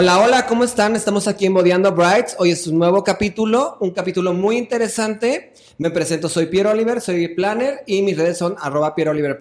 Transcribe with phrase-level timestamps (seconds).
[0.00, 0.94] Hola, hola, ¿cómo están?
[0.94, 2.36] Estamos aquí en Bodeando Brights.
[2.38, 5.52] Hoy es un nuevo capítulo, un capítulo muy interesante.
[5.76, 9.36] Me presento, soy Piero Oliver, soy planner y mis redes son arroba Piero Oliver.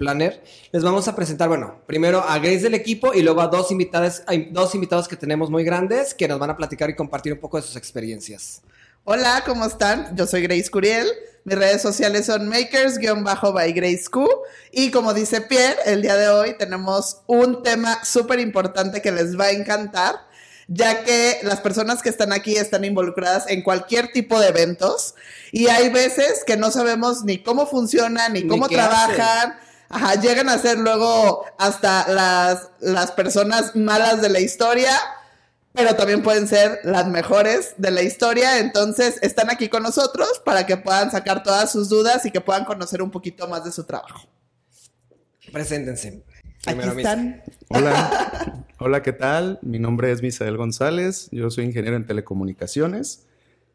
[0.71, 4.23] Les vamos a presentar, bueno, primero a Grace del equipo y luego a dos invitadas,
[4.49, 7.57] dos invitados que tenemos muy grandes que nos van a platicar y compartir un poco
[7.57, 8.63] de sus experiencias.
[9.03, 10.17] Hola, ¿cómo están?
[10.17, 11.07] Yo soy Grace Curiel.
[11.43, 14.27] Mis redes sociales son makers-by Grace Q.
[14.71, 19.39] Y como dice Pierre, el día de hoy tenemos un tema súper importante que les
[19.39, 20.26] va a encantar
[20.67, 25.15] ya que las personas que están aquí están involucradas en cualquier tipo de eventos
[25.51, 29.57] y hay veces que no sabemos ni cómo funcionan, ni, cómo trabajan.
[29.89, 34.91] Ajá, llegan a ser luego hasta las, las personas malas de la historia,
[35.71, 38.59] pero también pueden ser las mejores de la historia.
[38.59, 42.65] Entonces, están aquí con nosotros para que puedan sacar todas sus dudas y que puedan
[42.65, 44.27] conocer un poquito más de su trabajo.
[45.53, 46.25] Preséntense.
[46.65, 47.43] Aquí están.
[47.69, 48.65] Hola.
[48.79, 49.59] Hola, ¿qué tal?
[49.61, 51.29] Mi nombre es Misael González.
[51.31, 53.25] Yo soy ingeniero en telecomunicaciones.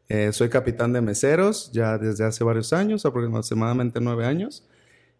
[0.09, 4.63] Eh, soy capitán de meseros ya desde hace varios años, aproximadamente nueve años.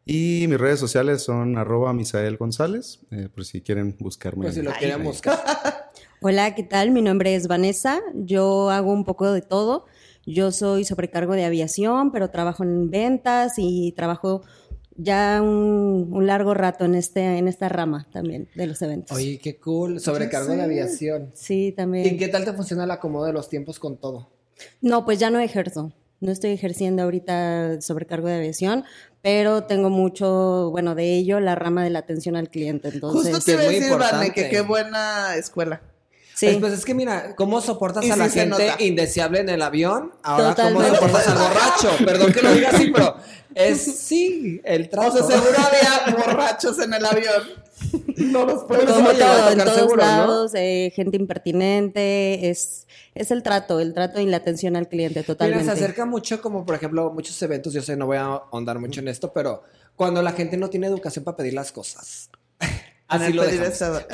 [0.05, 4.43] Y mis redes sociales son arroba Misael González, eh, por si quieren buscarme.
[4.43, 5.39] Pues si lo quieren buscar.
[6.21, 6.91] Hola, ¿qué tal?
[6.91, 8.01] Mi nombre es Vanessa.
[8.13, 9.85] Yo hago un poco de todo.
[10.25, 14.41] Yo soy sobrecargo de aviación, pero trabajo en ventas y trabajo
[14.95, 19.15] ya un, largo rato en este en esta rama también de los eventos.
[19.15, 21.31] Oye, qué cool, sobrecargo de aviación.
[21.33, 22.07] Sí, también.
[22.07, 24.29] ¿Y qué tal te funciona el acomodo de los tiempos con todo?
[24.81, 25.93] No, pues ya no ejerzo.
[26.19, 28.85] No estoy ejerciendo ahorita sobrecargo de aviación,
[29.21, 32.87] pero tengo mucho, bueno, de ello la rama de la atención al cliente.
[32.87, 35.81] Entonces, Justo te iba a decir, Vane, que qué buena escuela.
[36.35, 36.57] Sí.
[36.59, 40.13] Pues, es que mira, ¿cómo soportas a la gente indeseable en el avión?
[40.23, 42.05] Ahora, ¿cómo soportas al borracho?
[42.05, 43.15] Perdón que lo diga así, pero
[43.55, 45.23] es sí, el trato.
[45.23, 47.63] O sea, seguro había borrachos en el avión.
[48.17, 53.79] No los puedo Como todo, en todos lados, eh, gente impertinente, es, es el trato,
[53.79, 55.63] el trato y la atención al cliente, totalmente.
[55.63, 58.79] Mira, se acerca mucho como, por ejemplo, muchos eventos, yo sé, no voy a ahondar
[58.79, 59.63] mucho en esto, pero
[59.95, 62.29] cuando la gente no tiene educación para pedir las cosas.
[63.07, 64.05] Así lo, dejamos.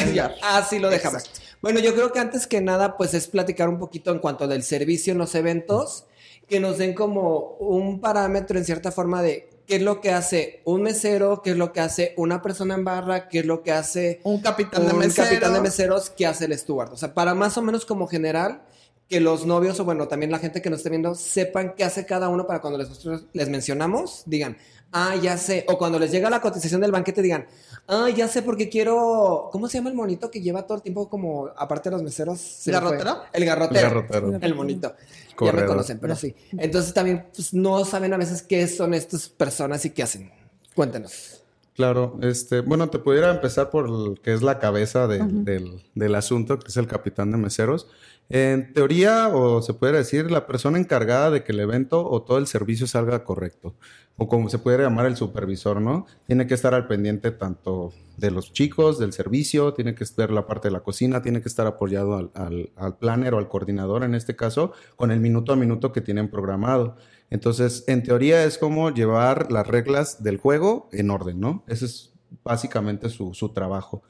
[0.41, 1.23] así lo dejamos.
[1.61, 4.63] Bueno, yo creo que antes que nada, pues es platicar un poquito en cuanto del
[4.63, 6.05] servicio en los eventos,
[6.47, 10.61] que nos den como un parámetro en cierta forma de qué es lo que hace
[10.65, 13.71] un mesero, qué es lo que hace una persona en barra, qué es lo que
[13.71, 16.93] hace un capitán de meseros, capitán de meseros, qué hace el steward.
[16.93, 18.61] O sea, para más o menos como general,
[19.09, 22.05] que los novios o bueno, también la gente que nos esté viendo sepan qué hace
[22.05, 22.89] cada uno para cuando les,
[23.33, 24.57] les mencionamos, digan,
[24.91, 25.65] ah, ya sé.
[25.67, 27.47] O cuando les llega la cotización del banquete, digan,
[27.89, 29.49] ah, ya sé porque quiero.
[29.51, 32.61] ¿Cómo se llama el monito que lleva todo el tiempo como, aparte de los meseros?
[32.65, 33.23] ¿Garrotero?
[33.33, 33.79] El garrotero.
[33.79, 34.37] El garrotero.
[34.41, 34.95] El monito.
[35.41, 36.35] Ya me conocen, pero sí.
[36.57, 40.31] Entonces también pues, no saben a veces qué son estas personas y qué hacen.
[40.75, 41.41] Cuéntenos.
[41.79, 46.59] Claro, este, bueno, te pudiera empezar por el que es la cabeza del, del, asunto,
[46.59, 47.87] que es el capitán de meseros.
[48.31, 52.37] En teoría, o se puede decir, la persona encargada de que el evento o todo
[52.37, 53.75] el servicio salga correcto,
[54.17, 56.05] o como se puede llamar el supervisor, ¿no?
[56.27, 60.45] Tiene que estar al pendiente tanto de los chicos, del servicio, tiene que estar la
[60.45, 64.13] parte de la cocina, tiene que estar apoyado al, al, planner o al coordinador, en
[64.13, 66.97] este caso, con el minuto a minuto que tienen programado.
[67.31, 71.63] Entonces, en teoría es como llevar las reglas del juego en orden, ¿no?
[71.67, 72.13] Ese es
[72.43, 74.03] básicamente su, su trabajo.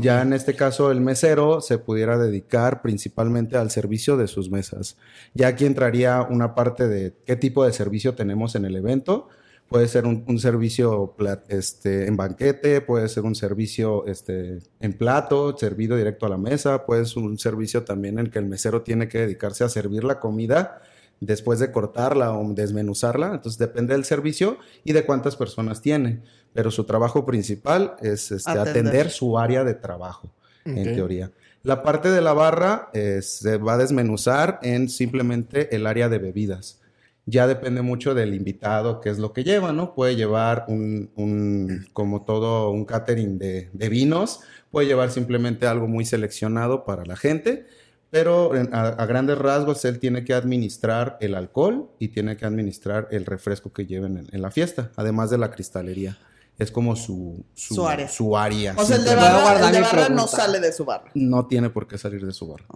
[0.00, 4.96] Ya en este caso el mesero se pudiera dedicar principalmente al servicio de sus mesas.
[5.34, 9.28] Ya aquí entraría una parte de qué tipo de servicio tenemos en el evento.
[9.68, 11.14] Puede ser un, servicio
[11.48, 16.84] este, en banquete, puede ser un servicio este, en plato, servido directo a la mesa,
[16.84, 20.04] puede ser un servicio también en el que el mesero tiene que dedicarse a servir
[20.04, 20.82] la comida
[21.24, 23.34] después de cortarla o desmenuzarla.
[23.34, 26.20] Entonces depende del servicio y de cuántas personas tiene
[26.52, 29.10] pero su trabajo principal es este, atender.
[29.10, 30.30] su área de trabajo,
[30.64, 31.30] en teoría.
[31.62, 36.18] La parte de la barra eh, se va a desmenuzar en simplemente el área de
[36.18, 36.80] bebidas.
[37.24, 39.94] Ya depende mucho del invitado, qué es lo que lleva, ¿no?
[39.94, 44.40] Puede llevar un, como todo, un catering de, vinos,
[44.72, 47.66] puede llevar simplemente algo muy seleccionado para la gente,
[48.12, 53.24] pero a, grandes rasgos él tiene que administrar el alcohol y tiene que administrar el
[53.24, 56.18] refresco que lleven en la fiesta, además de la cristalería
[56.58, 58.08] es como su, su, área.
[58.08, 58.74] Su área.
[58.76, 61.10] O sea, el de barra, no sale de su barra.
[61.14, 62.66] No tiene por qué salir de su barra.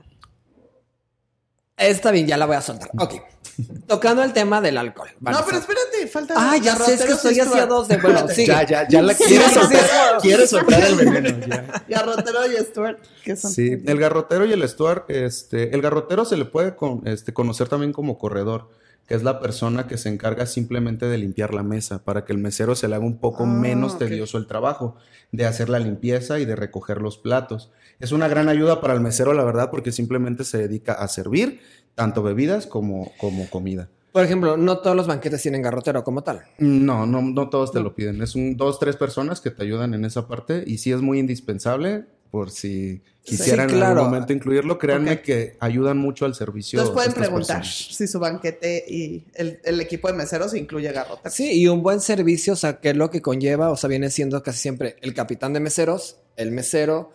[1.77, 2.91] Está bien, ya la voy a soltar.
[2.99, 3.15] Ok.
[3.87, 5.09] Tocando el tema del alcohol.
[5.21, 6.35] no, pero espérate, falta.
[6.37, 7.97] Ah, ya sé, es que estoy hacia dos de.
[7.99, 8.47] Bueno, sí.
[8.47, 10.19] Ya, ya, ya la quiere soltar.
[10.21, 11.47] quiere soltar el veneno.
[11.89, 11.99] Ya.
[11.99, 12.99] Garrotero y Stuart.
[13.25, 13.51] ¿Qué son?
[13.51, 15.11] Sí, el garrotero y el Stuart.
[15.11, 16.75] Este, el garrotero se le puede
[17.05, 18.69] este, conocer también como corredor
[19.07, 22.39] que es la persona que se encarga simplemente de limpiar la mesa, para que el
[22.39, 24.97] mesero se le haga un poco ah, menos tedioso el trabajo,
[25.33, 27.71] de hacer la limpieza y de recoger los platos.
[28.01, 31.61] Es una gran ayuda para el mesero, la verdad, porque simplemente se dedica a servir
[31.95, 33.89] tanto bebidas como, como comida.
[34.13, 36.43] Por ejemplo, no todos los banquetes tienen garrotero como tal.
[36.59, 38.23] No, no, no todos te lo piden.
[38.23, 41.19] Es un dos, tres personas que te ayudan en esa parte y sí es muy
[41.19, 46.81] indispensable por si quisieran en algún momento incluirlo, créanme que ayudan mucho al servicio.
[46.81, 51.33] Nos pueden preguntar si su banquete y el, equipo de meseros incluye garrotes.
[51.35, 53.71] Sí, y un buen servicio, o sea, ¿qué es lo que conlleva?
[53.71, 57.11] O sea, viene siendo casi siempre el capitán de meseros, el mesero,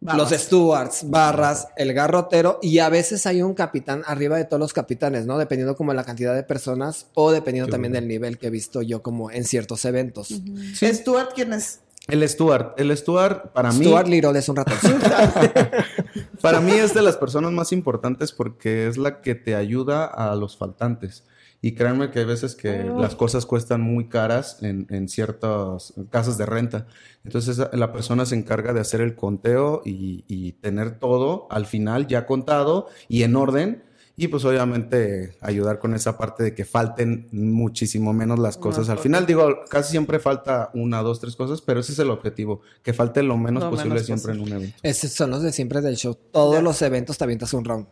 [0.00, 4.72] los stewards, barras, el garrotero y a veces hay un capitán arriba de todos los
[4.72, 5.38] capitanes, ¿no?
[5.38, 9.02] Dependiendo como la cantidad de personas o dependiendo también del nivel que he visto yo
[9.02, 10.28] como en ciertos eventos.
[10.74, 11.80] ¿Steward quién es?
[12.08, 12.72] El Stuart.
[12.80, 13.84] El Stuart, para mí.
[13.84, 14.78] Stuart Little es un ratón.
[16.40, 20.34] para mí es de las personas más importantes porque es la que te ayuda a
[20.34, 21.24] los faltantes.
[21.60, 22.98] Y créanme que hay veces que oh.
[23.00, 26.86] las cosas cuestan muy caras en, en, ciertas casas de renta.
[27.24, 32.06] Entonces la persona se encarga de hacer el conteo y, y tener todo al final
[32.06, 33.82] ya contado y en orden
[34.20, 38.88] y pues obviamente ayudar con esa parte de que falten muchísimo menos las cosas.
[38.88, 42.60] Al final digo, casi siempre falta una, dos, tres cosas, pero ese es el objetivo,
[42.82, 44.76] que falte lo menos posible siempre en un evento.
[44.82, 46.18] Esos son los de siempre del show.
[46.32, 47.86] Todos los eventos te avientas un round.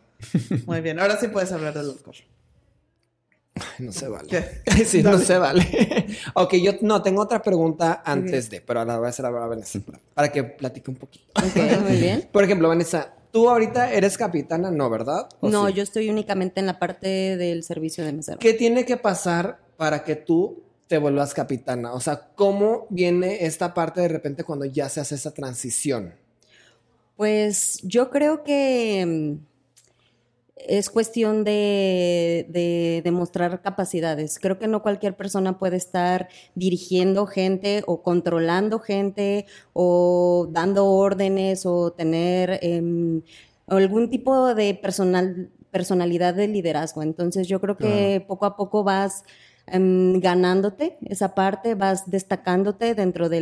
[0.65, 2.15] Muy bien, ahora sí puedes hablar del alcohol.
[3.79, 4.27] No se vale.
[4.27, 4.83] ¿Qué?
[4.85, 6.07] Sí, no se vale.
[6.33, 9.79] ok, yo no, tengo otra pregunta antes de, pero ahora voy a hacer a Vanessa
[10.13, 11.25] para que platique un poquito.
[11.35, 11.55] Ok,
[11.87, 12.27] muy bien.
[12.31, 15.29] Por ejemplo, Vanessa, Tú ahorita eres capitana, ¿no, verdad?
[15.43, 18.39] No, yo estoy únicamente en la parte del servicio de mesero.
[18.39, 21.93] ¿Qué tiene que pasar para que tú te vuelvas capitana?
[21.93, 26.15] O sea, ¿cómo viene esta parte de repente cuando ya se hace esa transición?
[27.15, 29.45] Pues yo creo que mm,
[30.65, 34.39] es cuestión de, demostrar capacidades.
[34.39, 41.65] Creo que no cualquier persona puede estar dirigiendo gente o controlando gente o dando órdenes
[41.65, 43.21] o tener em,
[43.67, 47.03] algún tipo de personal, personalidad de liderazgo.
[47.03, 49.23] Entonces yo creo que poco a poco vas
[49.67, 53.41] em, ganándote esa parte, vas destacándote dentro de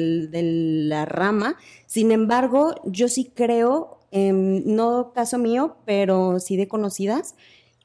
[0.88, 1.57] la rama.
[1.85, 7.36] Sin embargo, yo sí creo Em, no caso mío, pero sí de conocidas,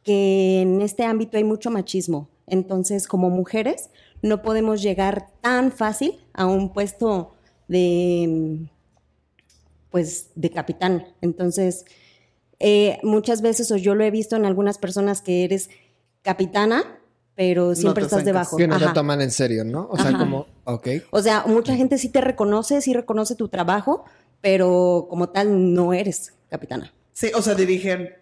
[0.02, 2.28] que en este ámbito hay mucho machismo.
[2.46, 3.90] Entonces, como mujeres,
[4.22, 7.32] no podemos llegar tan fácil a un puesto
[7.68, 8.68] de,
[9.90, 11.06] pues, de capitán.
[11.20, 11.84] Entonces,
[12.58, 15.70] eh, muchas veces, o yo lo he visto en algunas personas que eres
[16.22, 17.00] capitana,
[17.34, 18.56] pero siempre estás debajo.
[18.58, 19.88] Que no te toman en serio, ¿no?
[19.90, 20.88] O sea, como, ok.
[21.10, 24.04] O sea, mucha gente sí te reconoce, sí reconoce tu trabajo,
[24.40, 26.92] pero como tal no eres capitana.
[27.12, 28.14] Sí, o sea, dirigen.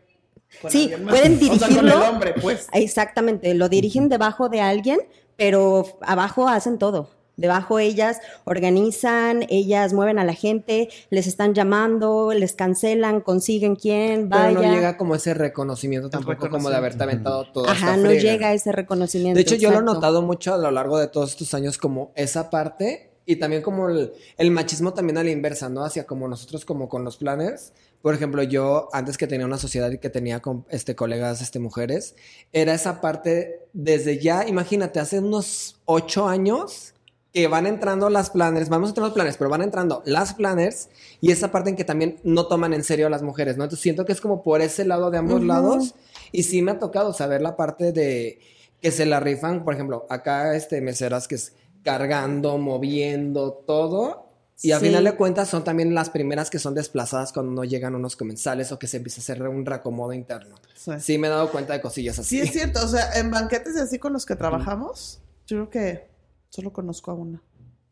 [0.69, 1.77] Sí, pueden dirigirlo.
[1.77, 2.69] con el hombre, pues.
[2.73, 5.01] Exactamente, lo dirigen debajo de alguien,
[5.37, 7.11] pero abajo hacen todo.
[7.39, 14.29] Debajo ellas organizan, ellas mueven a la gente, les están llamando, les cancelan, consiguen quién,
[14.29, 14.49] vaya.
[14.49, 17.69] Pero no llega como ese reconocimiento tampoco como de haberte aventado todo.
[17.69, 19.37] Ajá, no llega ese reconocimiento.
[19.37, 22.11] De hecho, yo lo he notado mucho a lo largo de todos estos años como
[22.17, 25.85] esa parte y también como el, machismo también a la inversa, ¿no?
[25.85, 27.75] Hacia como nosotros como con los planners.
[28.01, 31.59] Por ejemplo, yo antes que tenía una sociedad y que tenía con, este, colegas este,
[31.59, 32.17] mujeres,
[32.55, 36.95] era esa parte desde ya, imagínate, hace unos ocho años
[37.35, 40.89] que van entrando las planners, vamos a tener los planners, pero van entrando las planners
[41.21, 43.65] y esa parte en que también no toman en serio a las mujeres, ¿no?
[43.65, 45.95] Entonces siento que es como por ese lado de ambos lados
[46.33, 48.39] y sí me ha tocado saber la parte de
[48.81, 51.53] que se la rifan, por ejemplo, acá este meseras que es
[51.89, 54.31] cargando, moviendo todo.
[54.61, 57.95] Y al final de cuentas son también las primeras que son desplazadas cuando no llegan
[57.95, 60.57] unos comensales o que se empieza a hacer un reacomodo interno.
[60.99, 61.17] Sí.
[61.17, 62.37] me he dado cuenta de cosillas así.
[62.37, 62.85] Sí, es cierto.
[62.85, 66.11] O sea, en banquetes y así con los que trabajamos, yo creo que
[66.51, 67.41] solo conozco a una,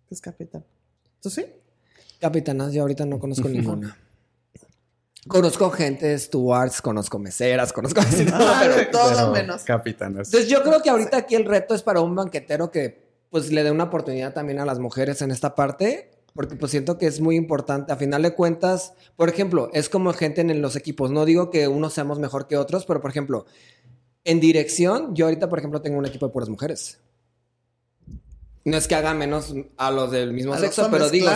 [0.07, 0.63] que es capitán.
[1.23, 1.47] ¿Tú sí?
[2.21, 3.97] Capitanas, yo ahorita no conozco ninguna.
[5.27, 8.03] Conozco gente, stewards, conozco meseras, conozco...
[8.33, 9.63] Ah, pero, todo menos.
[9.63, 10.29] Capitanas.
[10.29, 13.06] Entonces yo creo que ahorita aquí el reto es para un banquetero que
[13.37, 16.97] pues le dé una oportunidad también a las mujeres en esta parte, porque pues siento
[16.97, 17.93] que es muy importante.
[17.93, 21.11] A final de cuentas, por ejemplo, es como gente en los equipos.
[21.11, 23.45] No digo que unos seamos mejor que otros, pero por ejemplo,
[24.25, 26.99] en dirección, yo ahorita, por ejemplo, tengo un equipo de puras mujeres.
[28.65, 31.29] No es que haga menos a los del mismo sexo, pero digo,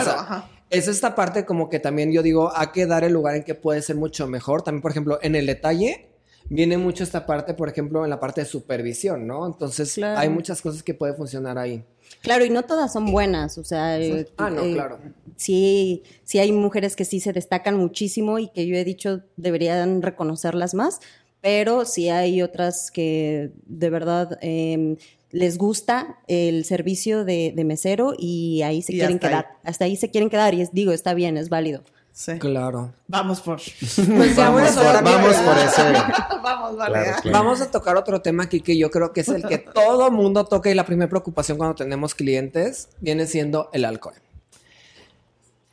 [0.71, 3.53] es esta parte como que también yo digo, hay que dar el lugar en que
[3.53, 4.63] puede ser mucho mejor.
[4.63, 6.09] También, por ejemplo, en el detalle,
[6.49, 9.45] viene mucho esta parte, por ejemplo, en la parte de supervisión, ¿no?
[9.45, 11.85] Entonces, hay muchas cosas que pueden funcionar ahí.
[12.21, 14.99] Claro, y no todas son buenas, o sea, eh, ah, no, eh, claro.
[15.37, 20.01] Sí, sí hay mujeres que sí se destacan muchísimo y que yo he dicho deberían
[20.01, 20.99] reconocerlas más,
[21.41, 24.97] pero sí hay otras que de verdad em,
[25.31, 29.47] les gusta el servicio de, mesero y ahí se quieren quedar.
[29.63, 31.83] Hasta ahí se quieren quedar y es, digo, está bien, es válido.
[32.13, 32.37] Sí.
[32.39, 32.93] Claro.
[33.07, 33.59] Vamos por.
[33.95, 35.93] Pues vamos, por, vamos por ese.
[36.43, 37.13] vamos, vale.
[37.31, 40.45] Vamos a tocar otro tema aquí que yo creo que es el que todo mundo
[40.45, 44.15] toca y la primera preocupación cuando tenemos clientes viene siendo el alcohol.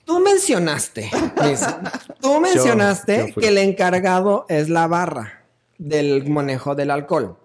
[0.05, 1.11] Tú mencionaste,
[2.19, 5.45] tú mencionaste que el encargado es la barra
[5.77, 7.37] del manejo del alcohol.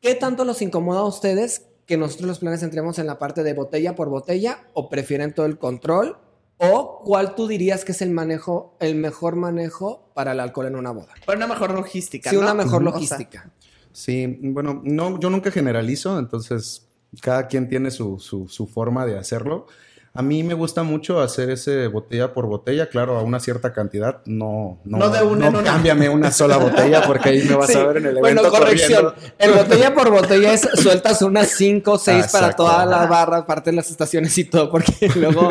[0.00, 3.52] ¿Qué tanto los incomoda a ustedes que nosotros los planes entremos en la parte de
[3.52, 6.18] botella por botella o prefieren todo el control?
[6.58, 10.76] ¿O cuál tú dirías que es el manejo, el mejor manejo para el alcohol en
[10.76, 11.12] una boda?
[11.26, 12.30] Para una mejor logística.
[12.30, 13.50] Sí, una mejor logística.
[13.90, 16.86] sí, bueno, no, yo nunca generalizo, entonces
[17.20, 19.66] cada quien tiene su, su, su forma de hacerlo.
[20.12, 24.22] A mí me gusta mucho hacer ese botella por botella, claro, a una cierta cantidad.
[24.26, 27.86] No, no, no de una no cámbiame una sola botella porque ahí me vas a
[27.86, 28.42] ver en el evento.
[28.42, 29.14] Bueno, corrección.
[29.38, 33.70] El botella por botella es sueltas unas 5 o 6 para todas las barras, parte
[33.70, 35.48] de las estaciones y todo, porque luego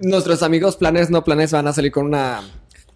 [0.00, 2.42] nuestros amigos planes no planes van a salir con una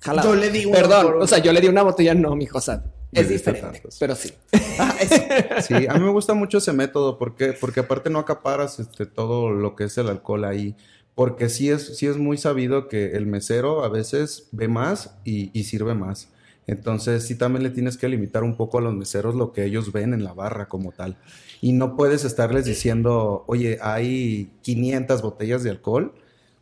[0.01, 0.29] jalada.
[0.29, 2.85] Yo le di una Perdón, o sea, yo le di una botella, no, mi cosa.
[3.13, 4.35] Es diferente, pero sí.
[4.79, 4.95] Ah,
[5.67, 9.51] sí, a mí me gusta mucho ese método porque, porque aparte no acaparas este, todo
[9.51, 10.77] lo que es el alcohol ahí.
[11.19, 15.65] Porque sí es, sí es muy sabido que el mesero a veces ve más y,
[15.65, 16.29] sirve más.
[16.69, 19.91] Entonces sí también le tienes que limitar un poco a los meseros lo que ellos
[19.91, 21.17] ven en la barra como tal.
[21.61, 26.15] Y no puedes estarles diciendo, oye, hay 500 botellas de alcohol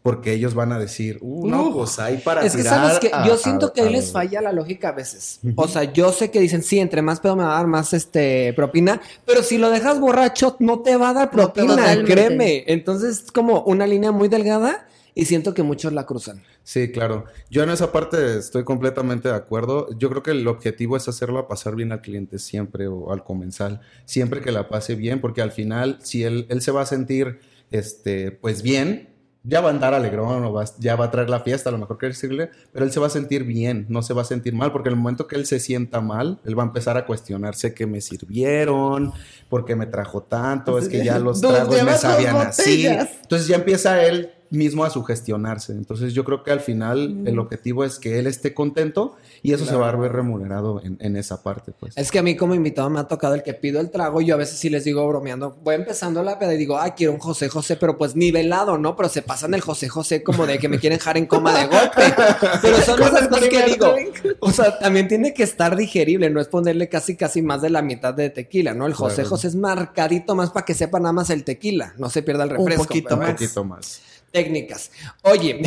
[0.06, 3.36] porque ellos van a decir, uh, no, pues hay para Es que sabes que yo
[3.36, 5.40] siento que ahí les falla la lógica a veces.
[5.56, 7.92] O sea, yo sé que dicen, sí, entre más pedo me va a dar más
[7.92, 12.62] este propina, pero si lo dejas borracho no te va a dar propina, créeme.
[12.68, 16.40] Entonces es como una línea muy delgada y siento que muchos la cruzan.
[16.62, 17.24] Sí, claro.
[17.50, 19.88] Yo en esa parte estoy completamente de acuerdo.
[19.98, 23.80] Yo creo que el objetivo es hacerlo pasar bien al cliente siempre o al comensal,
[24.04, 27.40] siempre que la pase bien, porque al final si él, él se va a sentir
[27.72, 29.15] este pues bien,
[29.46, 31.98] ya va a andar alegrón o ya va a traer la fiesta, a lo mejor
[31.98, 34.72] quiere decirle, pero él se va a sentir bien, no se va a sentir mal,
[34.72, 37.72] porque en el momento que él se sienta mal, él va a empezar a cuestionarse
[37.72, 39.12] qué me sirvieron,
[39.48, 42.86] por qué me trajo tanto, es que ya los tragos me sabían así.
[42.86, 45.72] Entonces ya empieza él mismo a sugestionarse.
[45.72, 49.64] Entonces yo creo que al final el objetivo es que él esté contento y eso
[49.64, 51.72] se va a ver remunerado en, esa parte.
[51.78, 51.96] Pues.
[51.96, 54.26] Es que a mí como invitado me ha tocado el que pido el trago y
[54.26, 57.12] yo a veces sí les digo bromeando, voy empezando la peda y digo, ah, quiero
[57.12, 58.96] un José José, pero pues nivelado, ¿no?
[58.96, 61.66] Pero se pasan el José José como de que me quieren dejar en coma de
[61.66, 62.02] golpe.
[62.62, 63.94] Pero son esas cosas que digo.
[64.40, 67.82] O sea, también tiene que estar digerible, no es ponerle casi casi más de la
[67.82, 68.86] mitad de tequila, ¿no?
[68.86, 72.22] El José José es marcadito más para que sepa nada más el tequila, no se
[72.22, 72.82] pierda el refresco.
[72.82, 74.00] Un poquito, un poquito más
[74.32, 74.90] técnicas.
[75.22, 75.62] Oye,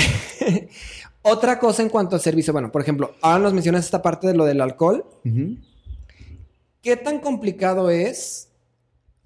[1.21, 4.33] otra cosa en cuanto al servicio, bueno, por ejemplo, ahora nos mencionas esta parte de
[4.33, 5.05] lo del alcohol.
[6.81, 8.49] ¿Qué tan complicado es?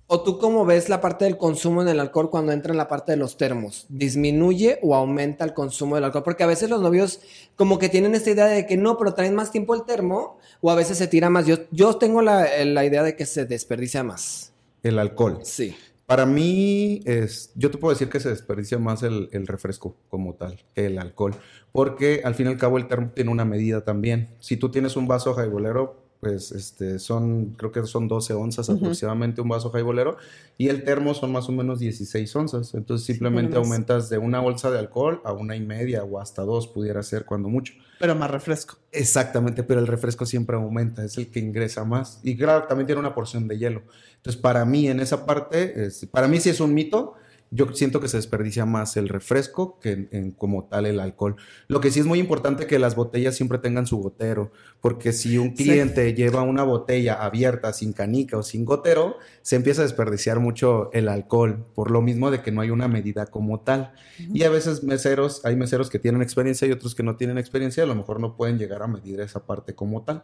[0.08, 2.88] ¿O tú cómo ves la parte del consumo en el alcohol cuando entra en la
[2.88, 3.86] parte de los termos?
[3.90, 6.24] ¿Disminuye o aumenta el consumo del alcohol?
[6.24, 7.22] Porque a veces los novios
[7.56, 10.70] como que tienen esta idea de que no, pero traen más tiempo el termo o
[10.70, 11.48] a veces se tira más.
[11.48, 14.52] Yo, yo tengo la, la idea de que se desperdicia más.
[14.84, 15.40] El alcohol.
[15.44, 15.76] Sí.
[16.06, 20.62] Para mí, es, yo te puedo decir que se desperdicia más el, refresco como tal
[20.76, 21.34] que el alcohol,
[21.72, 24.36] porque al fin y al cabo el termo tiene una medida también.
[24.40, 29.42] Si tú tienes un vaso jaibolero, pues este, son, creo que son 12 onzas aproximadamente
[29.42, 30.18] un vaso jaibolero,
[30.58, 32.74] y el termo son más o menos 16 onzas.
[32.74, 36.68] Entonces simplemente aumentas de una bolsa de alcohol a una y media o hasta dos
[36.68, 37.74] pudiera ser cuando mucho.
[38.00, 38.78] Pero más refresco.
[38.92, 42.20] Exactamente, pero el refresco siempre aumenta, es el que ingresa más.
[42.24, 43.84] Y claro, también tiene una porción de hielo.
[44.18, 47.16] Entonces, para mí en esa parte, para mí sí es un mito,
[47.54, 51.36] yo siento que se desperdicia más el refresco que en, como tal el alcohol.
[51.68, 55.38] Lo que sí es muy importante que las botellas siempre tengan su gotero, porque si
[55.38, 60.40] un cliente lleva una botella abierta sin canica o sin gotero, se empieza a desperdiciar
[60.40, 63.94] mucho el alcohol, por lo mismo de que no hay una medida como tal.
[64.34, 67.84] Y a veces meseros, hay meseros que tienen experiencia y otros que no tienen experiencia,
[67.84, 70.24] a lo mejor no pueden llegar a medir esa parte como tal.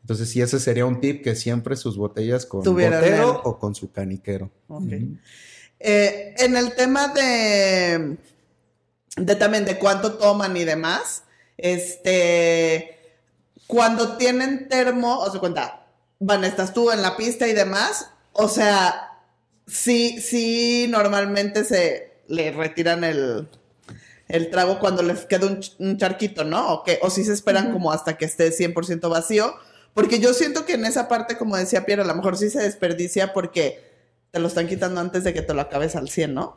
[0.00, 3.92] Entonces, sí, ese sería un tip que siempre sus botellas con gotero o con su
[3.92, 4.50] caniquero.
[5.80, 8.18] Eh, en el tema de,
[9.16, 11.22] de también de cuánto toman y demás,
[11.56, 12.98] este,
[13.66, 15.86] cuando tienen termo, o sea, cuenta,
[16.18, 19.22] van, estás tú en la pista y demás, o sea,
[19.66, 23.48] sí, sí, normalmente se le retiran el,
[24.28, 25.46] el trago cuando les queda
[25.78, 26.74] un, charquito, ¿no?
[26.74, 29.54] O, que, o si se esperan como hasta que esté 100% vacío,
[29.94, 32.60] porque yo siento que en esa parte, como decía Pierre, a lo mejor sí se
[32.60, 33.89] desperdicia porque
[34.30, 36.56] te lo están quitando antes de que te lo acabes al 100, ¿no?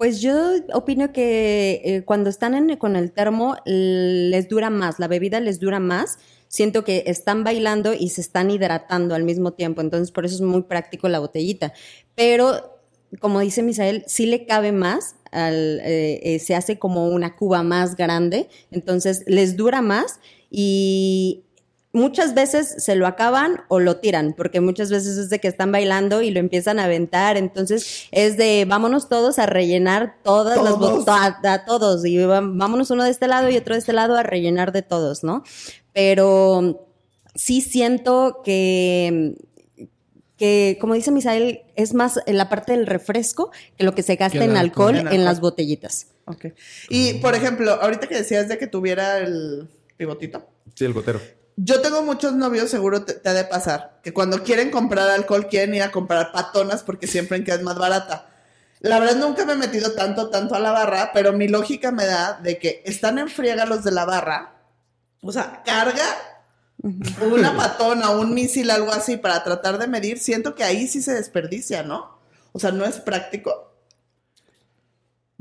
[0.00, 0.34] Pues yo
[0.72, 5.78] opino que eh, cuando están con el termo les dura más, la bebida les dura
[5.78, 6.18] más.
[6.48, 10.40] Siento que están bailando y se están hidratando al mismo tiempo, entonces por eso es
[10.40, 11.74] muy práctico la botellita.
[12.14, 12.80] Pero,
[13.20, 17.94] como dice Misael, sí le cabe más, eh, eh, se hace como una cuba más
[17.94, 20.18] grande, entonces les dura más
[20.50, 21.44] y
[21.92, 25.72] muchas veces se lo acaban o lo tiran, porque muchas veces es de que están
[25.72, 30.78] bailando y lo empiezan a aventar, entonces es de vámonos todos a rellenar todas las
[30.78, 34.22] botellas, a, todos, y vámonos uno de este lado y otro de este lado a
[34.22, 35.42] rellenar de todos, ¿no?
[35.92, 36.86] Pero
[37.34, 39.36] sí siento que
[40.40, 44.16] que, como dice Misael, es más en la parte del refresco que lo que se
[44.16, 46.06] gasta en alcohol, en, las botellitas.
[46.24, 46.46] Ok.
[46.88, 49.68] Y, por ejemplo, ahorita que decías de que tuviera el
[49.98, 50.48] pivotito.
[50.74, 51.20] Sí, el gotero.
[51.62, 55.74] Yo tengo muchos novios, seguro te, ha de pasar, que cuando quieren comprar alcohol quieren
[55.74, 58.28] ir a comprar patonas porque siempre que es más barata.
[58.80, 62.06] La verdad nunca me he metido tanto, tanto a la barra, pero mi lógica me
[62.06, 64.54] da de que están en friega los de la barra.
[65.20, 66.06] O sea, carga
[67.20, 70.18] una patona, un misil, algo así para tratar de medir.
[70.18, 72.18] Siento que ahí sí se desperdicia, ¿no?
[72.52, 73.69] O sea, no es práctico.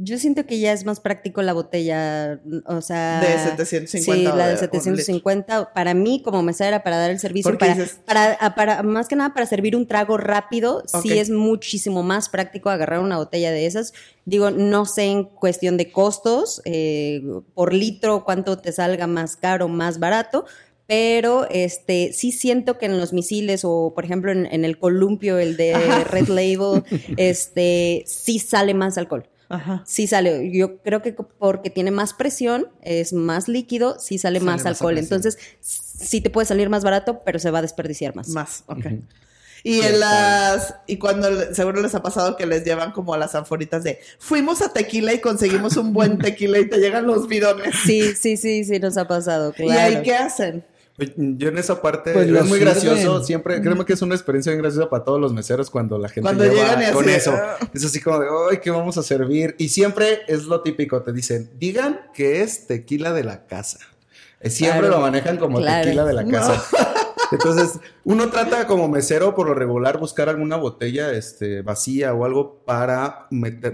[0.01, 3.19] Yo siento que ya es más práctico la botella, o sea...
[3.19, 4.31] De 750.
[4.31, 5.73] Sí, la de 750.
[5.73, 9.45] Para mí, como mesera, para dar el servicio, para, ah, para, más que nada para
[9.45, 13.91] servir un trago rápido, sí es muchísimo más práctico agarrar una botella de esas.
[14.23, 17.21] Digo, no sé en cuestión de costos, eh,
[17.53, 20.45] por litro, cuánto te salga más caro, más barato,
[20.87, 25.39] pero este sí siento que en los misiles o por ejemplo en, en el columpio,
[25.39, 25.73] el de
[26.05, 26.85] Red Label,
[27.17, 29.27] este sí sale más alcohol.
[29.49, 29.83] Ajá.
[29.85, 34.65] Sí sale, yo creo que porque tiene más presión, es más líquido, sí sale, más
[34.67, 34.97] alcohol.
[34.97, 38.29] Entonces, sí te puede salir más barato, pero se va a desperdiciar más.
[38.29, 38.85] Más, ok.
[39.63, 43.35] Y en las y cuando seguro les ha pasado que les llevan como a las
[43.35, 47.75] anforitas de fuimos a tequila y conseguimos un buen tequila y te llegan los bidones.
[47.83, 49.73] Sí, sí, sí, sí nos ha pasado, claro.
[49.91, 50.63] ¿Y ahí qué hacen?
[50.99, 54.51] Pues, yo en esa parte pues es muy gracioso, siempre, créeme que es una experiencia
[54.51, 57.31] bien graciosa para todos los meseros cuando la gente cuando lleva con eso.
[57.33, 57.55] Ah.
[57.73, 59.55] Es así como de, ¡ay, qué vamos a servir!
[59.57, 63.79] Y siempre es lo típico, te dicen, digan que es tequila de la casa.
[64.43, 66.61] Siempre lo manejan como tequila de la casa.
[67.31, 72.63] Entonces, uno trata como mesero por lo regular buscar alguna botella este, vacía o algo
[72.65, 73.27] para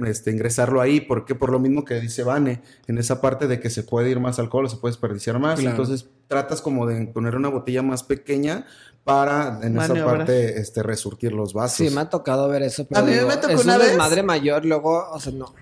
[0.05, 3.69] este, ingresarlo ahí, porque por lo mismo que dice Vane, en esa parte de que
[3.69, 7.35] se puede ir más alcohol o se puede desperdiciar más, entonces tratas como de poner
[7.35, 8.65] una botella más pequeña
[9.03, 11.77] para en esa parte este resurtir los vasos.
[11.77, 14.65] Sí, me ha tocado ver eso, pero a mí me tocó una vez madre mayor,
[14.65, 15.53] luego, o sea, no.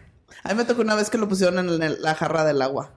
[0.44, 2.92] A mí me tocó una vez que lo pusieron en la jarra del agua.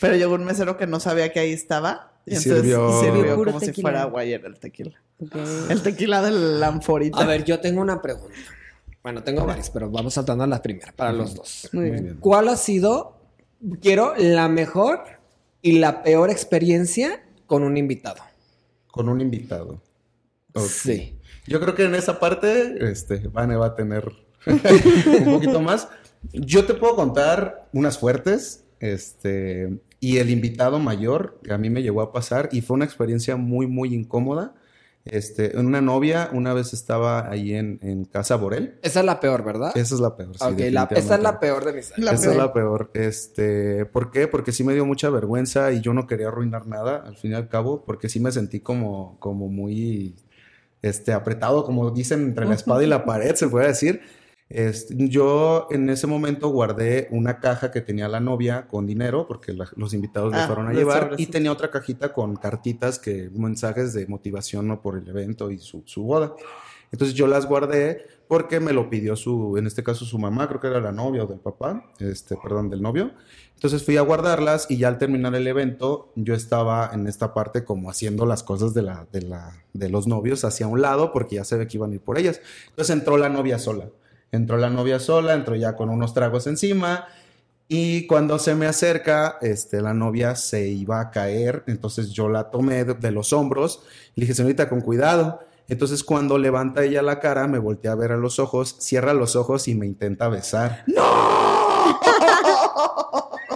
[0.00, 3.72] Pero llegó un mesero que no sabía que ahí estaba y, sirvió, sirvió como si
[3.72, 5.00] fuera era el tequila.
[5.68, 7.18] El tequila del lanforita.
[7.18, 8.34] A ver, yo tengo una pregunta.
[9.02, 11.68] Bueno, tengo varias, pero vamos saltando a la primera para los dos.
[11.72, 12.16] Muy bien.
[12.20, 13.16] ¿Cuál ha sido,
[13.80, 15.04] quiero, la mejor
[15.62, 18.22] y la peor experiencia con un invitado?
[18.90, 19.80] Con un invitado.
[20.66, 21.18] Sí.
[21.46, 24.12] Yo creo que en esa parte, este, Vane va a tener
[24.46, 25.88] un poquito más.
[26.32, 31.82] Yo te puedo contar unas fuertes, este, y el invitado mayor, que a mí me
[31.82, 34.54] llegó a pasar, y fue una experiencia muy, muy incómoda.
[35.04, 38.78] Este, una novia una vez estaba ahí en, Casa Borel.
[38.82, 39.76] Esa es la peor, ¿verdad?
[39.76, 40.36] Esa es la peor.
[40.36, 41.92] Sí, la, esa es la peor de mis.
[41.96, 42.90] esa es la peor.
[42.94, 44.28] Este, ¿por qué?
[44.28, 47.34] Porque sí me dio mucha vergüenza y yo no quería arruinar nada, al fin y
[47.34, 50.14] al cabo, porque sí me sentí como, como muy
[50.82, 54.02] este, apretado, como dicen, entre la espada y la pared, se puede decir.
[54.50, 59.52] Este, yo en ese momento guardé una caja que tenía la novia con dinero, porque
[59.52, 63.92] los invitados le ah, fueron a llevar, y tenía otra cajita con cartitas, que mensajes
[63.92, 64.80] de motivación ¿no?
[64.80, 66.34] por el evento y su, boda.
[66.90, 70.60] Entonces yo las guardé porque me lo pidió su, en este caso su mamá, creo
[70.60, 73.12] que era la novia o del papá, este, perdón, del novio.
[73.54, 77.64] Entonces fui a guardarlas y ya al terminar el evento yo estaba en esta parte
[77.64, 81.36] como haciendo las cosas de, la, de, la, de los novios hacia un lado porque
[81.36, 82.40] ya se ve que iban a ir por ellas.
[82.70, 83.90] Entonces entró la novia sola.
[84.30, 87.06] Entró la novia sola, entró ya con unos tragos encima.
[87.68, 91.64] Y cuando se me acerca, este, la novia se iba a caer.
[91.66, 93.82] Entonces yo la tomé de, los hombros
[94.14, 95.40] y le dije, señorita, con cuidado.
[95.68, 99.36] Entonces cuando levanta ella la cara, me voltea a ver a los ojos, cierra los
[99.36, 100.84] ojos y me intenta besar.
[100.86, 101.02] ¡No!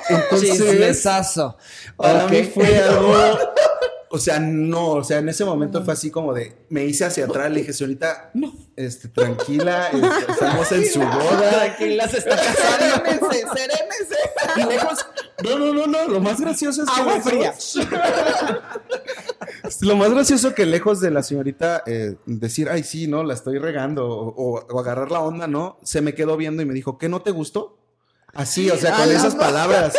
[0.08, 1.56] Entonces, besazo.
[1.96, 3.14] Para mí fue algo
[4.12, 7.24] o sea, no, o sea, en ese momento fue así como de, me hice hacia
[7.24, 8.52] atrás, le dije, señorita, no.
[8.76, 11.50] este, tranquila, este, estamos en su boda.
[11.50, 13.02] Tranquila, se está casando.
[13.06, 14.16] Serénese, serénese.
[14.56, 15.06] Y lejos,
[15.42, 17.54] no, no, no, no, lo más gracioso es que Agua fría.
[19.80, 23.58] lo más gracioso que lejos de la señorita eh, decir, ay, sí, no, la estoy
[23.58, 25.78] regando, o, o, agarrar la onda, ¿no?
[25.84, 27.78] Se me quedó viendo y me dijo, ¿qué no te gustó?
[28.34, 29.94] Así, o sea, con esas palabras.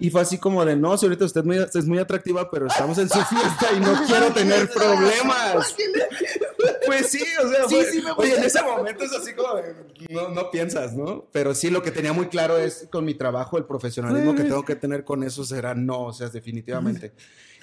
[0.00, 3.20] Y fue así como de, no, señorita, usted es muy atractiva, pero estamos en su
[3.20, 5.76] fiesta y no quiero tener problemas.
[6.84, 9.74] Pues sí, o sea, sí, sí me oye, en ese momento es así como de,
[10.10, 11.26] no, no piensas, ¿no?
[11.32, 14.64] Pero sí, lo que tenía muy claro es con mi trabajo, el profesionalismo que tengo
[14.64, 17.12] que tener con eso será no, o sea, definitivamente.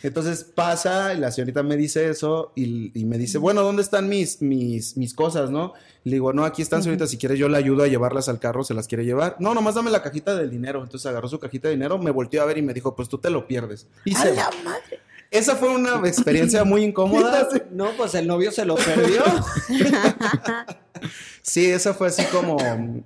[0.04, 4.42] Entonces pasa, y la señorita me dice eso y, me dice, bueno, ¿dónde están mis,
[4.42, 5.74] mis, mis cosas, no?
[6.04, 8.64] Le digo, no, aquí están, señorita, si quieres yo le ayudo a llevarlas al carro,
[8.64, 9.36] se las quiere llevar.
[9.40, 10.84] No, nomás dame la cajita del dinero.
[10.84, 13.18] Entonces agarró su cajita de dinero, me volteó a ver y me dijo, pues tú
[13.18, 13.88] te lo pierdes.
[14.06, 15.02] Y se la madre!
[15.30, 17.48] Esa fue una experiencia muy incómoda.
[17.72, 19.22] No, pues el novio se lo perdió.
[21.42, 22.58] sí, esa fue así como,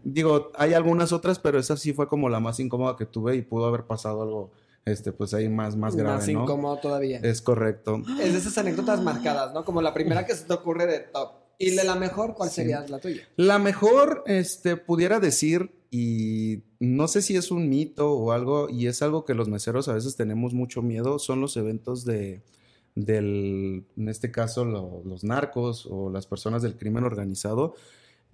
[0.04, 3.41] digo, hay algunas otras, pero esa sí fue como la más incómoda que tuve y
[3.41, 4.51] pudo haber pasado algo
[4.85, 7.19] este, pues ahí más, más grave, Más incómodo todavía.
[7.19, 8.01] Es correcto.
[8.21, 9.63] Es de esas anécdotas marcadas, ¿no?
[9.63, 11.31] Como la primera que se te ocurre de top.
[11.59, 13.21] ¿Y de la mejor cuál sería la tuya?
[13.35, 18.87] La mejor, este, pudiera decir, y no sé si es un mito o algo, y
[18.87, 22.41] es algo que los meseros a veces tenemos mucho miedo, son los eventos de,
[22.95, 27.75] del, en este caso, los narcos o las personas del crimen organizado.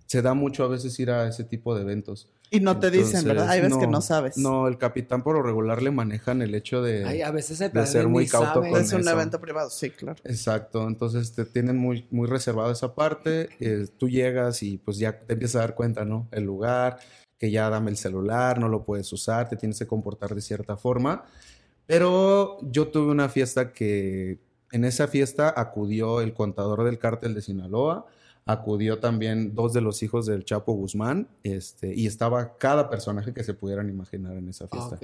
[0.08, 2.30] Se da mucho a veces ir a ese tipo de eventos.
[2.50, 3.50] Y no te dicen, ¿verdad?
[3.50, 4.38] Hay veces que no sabes.
[4.38, 7.86] No, el capitán por lo regular le manejan el hecho de, Ay, a veces de
[7.86, 10.18] ser muy cauto con Es un evento privado, sí, claro.
[10.24, 13.50] Exacto, entonces te tienen muy, muy reservado esa parte.
[13.60, 16.28] Eh, tú llegas y pues ya te empiezas a dar cuenta, ¿no?
[16.32, 17.00] El lugar,
[17.38, 20.78] que ya dame el celular, no lo puedes usar, te tienes que comportar de cierta
[20.78, 21.26] forma.
[21.86, 24.40] Pero yo tuve una fiesta que
[24.72, 28.06] en esa fiesta acudió el contador del cártel de Sinaloa,
[28.48, 33.44] acudió también dos de los hijos del Chapo Guzmán, este, y estaba cada personaje que
[33.44, 34.98] se pudieran imaginar en esa fiesta.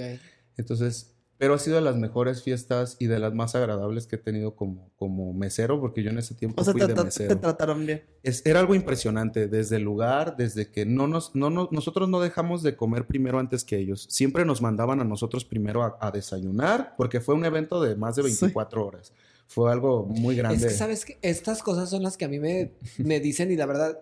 [0.57, 4.19] Entonces, pero ha sido de las mejores fiestas y de las más agradables que he
[4.19, 7.35] tenido como, como mesero, porque yo en ese tiempo fui de mesero.
[7.35, 8.03] te trataron bien.
[8.21, 12.63] Es, era algo impresionante, desde el lugar, desde que no nos, no, nosotros no dejamos
[12.63, 14.07] de comer primero antes que ellos.
[14.09, 18.21] Siempre nos mandaban a nosotros primero a, desayunar, porque fue un evento de más de
[18.21, 19.11] 24 horas
[19.53, 20.65] fue algo muy grande.
[20.65, 23.55] Es que, ¿sabes que Estas cosas son las que a mí me, me dicen y
[23.55, 23.99] la verdad,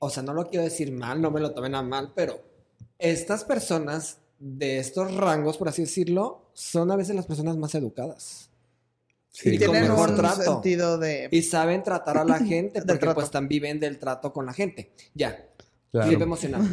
[0.00, 2.42] o sea, no lo quiero decir mal, no me lo tomen a mal, pero
[2.98, 8.50] estas personas de estos rangos, por así decirlo, son a veces las personas más educadas.
[9.30, 10.42] Sí, y tienen mejor un trato.
[10.42, 11.28] sentido de...
[11.30, 14.92] Y saben tratar a la gente porque pues también viven del trato con la gente.
[15.14, 15.47] Ya,
[15.90, 16.10] Claro.
[16.10, 16.64] emocionado.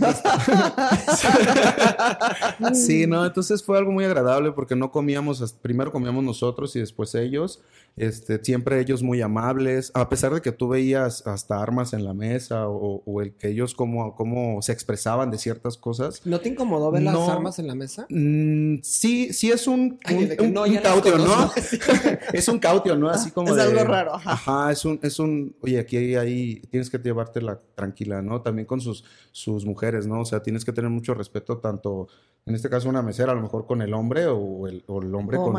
[2.73, 7.15] sí, no, entonces fue algo muy agradable porque no comíamos, primero comíamos nosotros y después
[7.15, 7.61] ellos.
[7.97, 12.13] Este, siempre ellos muy amables, a pesar de que tú veías hasta armas en la
[12.13, 16.21] mesa o, el que ellos como, como se expresaban de ciertas cosas.
[16.25, 18.05] ¿No te incomodó ver las armas en la mesa?
[18.09, 21.49] Mm, sí, sí es un, un, no, cautio, ¿no?
[22.33, 23.09] es un cautio, ¿no?
[23.09, 24.15] Así como Es algo raro.
[24.15, 24.73] Ajá.
[24.73, 28.41] es un, es un, oye, aquí ahí tienes que llevártela tranquila, ¿no?
[28.41, 30.21] También con sus sus mujeres, ¿no?
[30.21, 32.07] O sea, tienes que tener mucho respeto tanto,
[32.45, 35.53] en este caso una mesera, a lo mejor con el hombre o el, hombre oh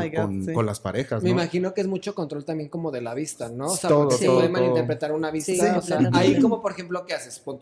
[0.55, 1.25] con, las parejas, ¿no?
[1.25, 3.67] Me imagino que es mucho control también como de la vista, ¿no?
[3.67, 5.79] O sea, porque se puede malinterpretar una vista.
[5.79, 7.39] o sea, ahí como, por ejemplo, ¿qué haces?
[7.39, 7.59] Pon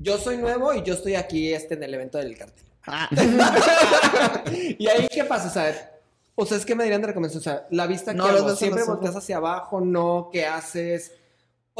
[0.00, 2.64] yo soy nuevo y yo estoy aquí este, en el evento del cartel.
[2.86, 3.08] Ah.
[4.78, 5.48] y ahí, ¿qué pasa?
[5.48, 6.00] O sea,
[6.34, 8.84] o sea, es que me dirían de recomendación, o sea, la vista que hago, siempre
[8.84, 11.12] volteas hacia abajo, no, ¿qué haces?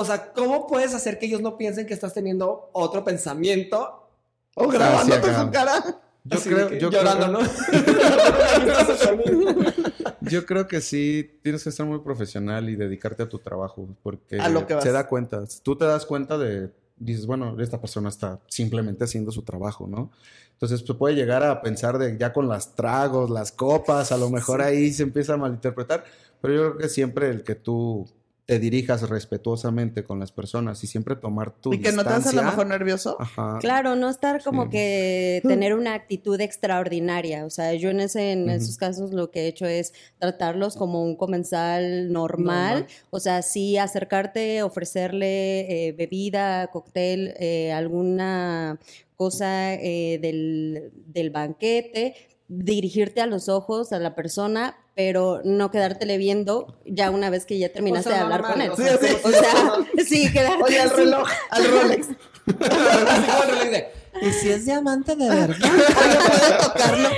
[0.00, 4.08] O sea, ¿cómo puedes hacer que ellos no piensen que estás teniendo otro pensamiento?
[4.54, 5.82] O grabándote su cara.
[6.22, 7.40] Yo creo, yo llorando, ¿no?
[10.20, 14.38] yo creo que sí, tienes que ser muy profesional y dedicarte a tu trabajo, porque
[14.80, 15.42] se da cuenta.
[15.64, 20.12] Tú te das cuenta de, dices, bueno, esta persona está simplemente haciendo su trabajo, ¿no?
[20.52, 24.30] Entonces, pues puede llegar a pensar de ya con las tragos, las copas, a lo
[24.30, 26.04] mejor ahí se empieza a malinterpretar,
[26.40, 28.08] pero yo creo que siempre el que tú
[28.48, 32.28] te dirijas respetuosamente con las personas y siempre tomar tu Y que no te hagas
[32.28, 33.18] a lo mejor nervioso.
[33.20, 33.58] Ajá.
[33.60, 37.44] Claro, no estar como que tener una actitud extraordinaria.
[37.44, 41.04] O sea, yo en ese, en esos casos lo que he hecho es tratarlos como
[41.04, 42.86] un comensal normal.
[43.10, 48.80] O sea, sí acercarte, ofrecerle eh, bebida, cóctel, eh, alguna
[49.14, 52.14] cosa eh, del, del banquete,
[52.48, 57.58] dirigirte a los ojos a la persona, pero no quedártele viendo ya una vez que
[57.58, 58.72] ya terminaste de hablar con él.
[58.76, 59.72] Sí, sí, o sea,
[60.04, 62.08] sí, quedarte Oye, al reloj, al Rolex.
[64.22, 65.56] ¿Y si es diamante de verdad?
[65.62, 67.08] Oye, ¿puede tocarlo?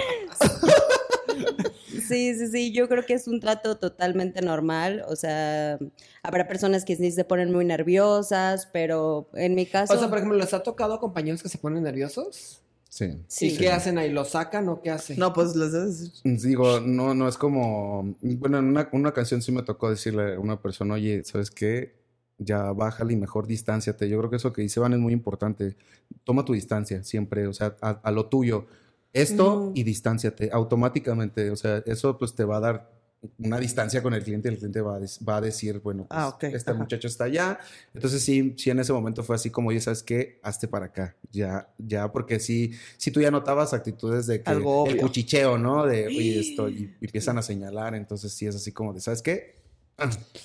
[2.08, 5.78] Sí, sí, sí, yo creo que es un trato totalmente normal, o sea,
[6.24, 9.94] habrá personas que sí se ponen muy nerviosas, pero en mi caso...
[9.94, 12.62] O sea, por ejemplo, ¿les ha tocado a compañeros que se ponen nerviosos?
[12.90, 13.24] Sí.
[13.40, 14.12] ¿Y qué hacen ahí?
[14.12, 15.18] ¿Lo sacan o qué hacen?
[15.18, 18.16] No, pues les Digo, no, no es como.
[18.20, 22.00] Bueno, en una, una canción sí me tocó decirle a una persona, oye, ¿sabes qué?
[22.40, 24.08] ya bájale y mejor distanciate.
[24.08, 25.76] Yo creo que eso que dice Van es muy importante.
[26.24, 28.66] Toma tu distancia siempre, o sea, a, lo tuyo.
[29.12, 31.50] Esto y distanciate automáticamente.
[31.50, 32.90] O sea, eso pues te va a dar
[33.38, 36.36] una distancia con el cliente y el cliente va a, va a decir, bueno, ah,
[36.40, 37.58] pues, este muchacho está allá.
[37.94, 40.40] Entonces sí, sí en ese momento fue así como, oye, ¿sabes qué?
[40.42, 41.16] Hazte para acá.
[41.30, 45.86] Ya, ya, porque sí, sí tú ya notabas actitudes de que el cuchicheo, ¿no?
[45.86, 47.94] De, oye, esto, y, empiezan a señalar.
[47.94, 49.60] Entonces sí es así como de, ¿sabes qué?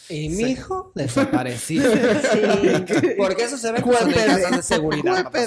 [0.09, 1.81] Y mi hijo desapareció.
[3.17, 5.31] Porque eso se ve como en casas de seguridad.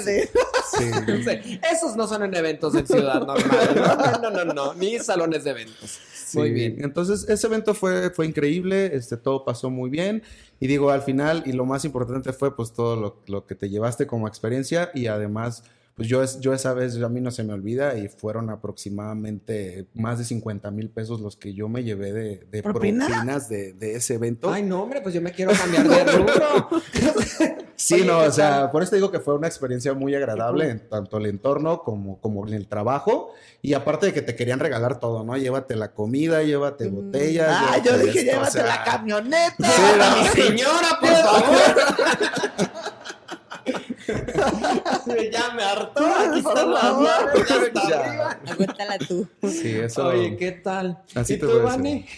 [0.69, 1.59] Sí.
[1.69, 4.19] Esos no son en eventos en ciudad normal.
[4.21, 5.99] No, no, no, no, ni salones de eventos.
[6.35, 6.77] Muy bien.
[6.79, 10.23] Entonces, ese evento fue, fue increíble, este, todo pasó muy bien.
[10.59, 13.69] Y digo, al final, y lo más importante fue pues todo lo, lo que te
[13.69, 15.63] llevaste como experiencia y además
[15.95, 20.17] pues yo, yo esa vez a mí no se me olvida y fueron aproximadamente más
[20.17, 24.13] de 50 mil pesos los que yo me llevé de, de propinas de, de, ese
[24.13, 24.49] evento.
[24.49, 26.69] Ay, no, hombre, pues yo me quiero cambiar de rubro.
[27.75, 31.17] sí, no, o sea, por eso digo que fue una experiencia muy agradable en tanto
[31.17, 33.33] el entorno como, como en el trabajo.
[33.61, 35.35] Y aparte de que te querían regalar todo, ¿no?
[35.35, 37.49] Llévate la comida, llévate botellas.
[37.51, 39.67] Ah, yo dije, llévate la camioneta.
[40.33, 42.89] Sí, señora, por favor.
[45.31, 46.05] ya me hartó.
[46.05, 49.27] Aquí está la Aguántala tú.
[49.47, 50.07] Sí, eso.
[50.07, 51.01] Oye, ¿qué tal?
[51.15, 51.49] Así tú,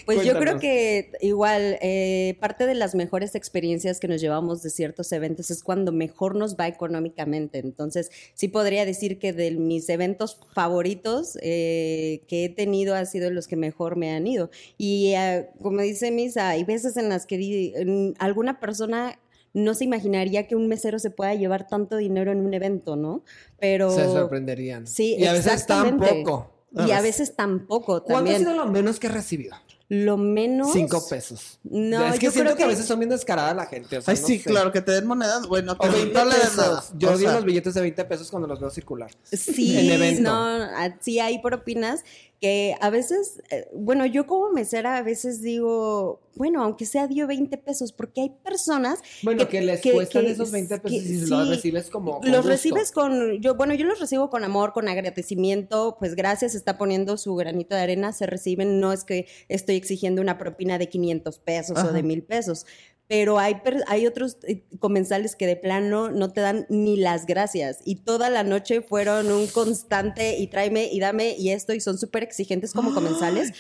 [0.05, 4.69] Pues yo creo que igual, eh, parte de las mejores experiencias que nos llevamos de
[4.69, 7.59] ciertos eventos es cuando mejor nos va económicamente.
[7.59, 13.29] Entonces, sí podría decir que de mis eventos favoritos eh, que he tenido ha sido
[13.31, 14.49] los que mejor me han ido.
[14.77, 19.19] Y eh, como dice Misa, hay veces en las que alguna persona
[19.53, 23.23] no se imaginaría que un mesero se pueda llevar tanto dinero en un evento, ¿no?
[23.59, 23.91] Pero...
[23.91, 24.87] Se sorprenderían.
[24.87, 26.51] Sí, Y a veces tampoco.
[26.73, 28.37] Y a veces tampoco también.
[28.37, 29.55] ¿Cuánto ha sido lo menos que he recibido?
[29.89, 30.71] Lo menos.
[30.71, 31.59] Cinco pesos.
[31.65, 32.63] No, es que siento que...
[32.63, 33.99] a veces son bien descaradas la gente.
[34.05, 35.45] Ay, sí, claro, que te den monedas.
[35.47, 36.93] Bueno, o 20 pesos.
[36.97, 39.11] Yo o los billetes de 20 pesos cuando los veo circular.
[39.23, 40.31] Sí, en evento.
[40.31, 40.65] no,
[41.01, 42.05] sí hay propinas
[42.41, 47.27] que a veces, eh, bueno, yo como mesera a veces digo, bueno, aunque sea dio
[47.27, 51.91] 20 pesos, porque hay personas bueno, que, les cuestan esos 20 pesos y los recibes
[51.91, 56.55] como los recibes con yo bueno, yo los recibo con amor, con agradecimiento, pues gracias,
[56.55, 60.79] está poniendo su granito de arena, se reciben, no es que estoy exigiendo una propina
[60.79, 62.65] de 500 pesos o de mil pesos,
[63.11, 67.79] pero hay, hay otros eh, comensales que de plano no te dan ni las gracias.
[67.83, 71.97] Y toda la noche fueron un constante y tráeme y dame y esto y son
[71.97, 73.51] súper exigentes como comensales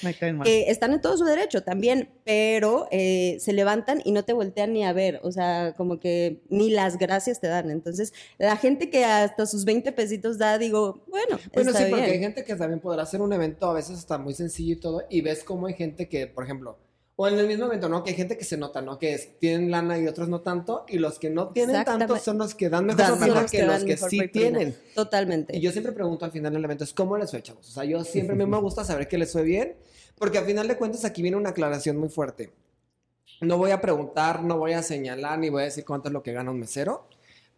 [0.45, 4.71] que están en todo su derecho también, pero eh, se levantan y no te voltean
[4.71, 7.71] ni a ver, o sea, como que ni las gracias te dan.
[7.71, 12.19] Entonces, la gente que hasta sus 20 pesitos da, digo, bueno, bueno sí, porque hay
[12.19, 15.19] gente que también podrá hacer un evento a veces está muy sencillo y todo y
[15.19, 16.77] ves cómo hay gente que, por ejemplo,
[17.21, 18.03] o en el mismo momento, ¿no?
[18.03, 18.97] Que hay gente que se nota, ¿no?
[18.97, 20.85] Que tienen lana y otros no tanto.
[20.87, 23.95] Y los que no tienen tanto son los que dan mejor propina que, los que
[23.95, 24.75] sí tienen.
[24.95, 25.55] Totalmente.
[25.55, 27.69] Y yo siempre pregunto al final del evento, es ¿cómo les fue, chavos?
[27.69, 29.75] O sea, yo siempre me gusta saber que les fue bien.
[30.17, 32.51] Porque al final de cuentas aquí viene una aclaración muy fuerte.
[33.39, 36.23] No voy a preguntar, no voy a señalar, ni voy a decir cuánto es lo
[36.23, 37.07] que gana un mesero.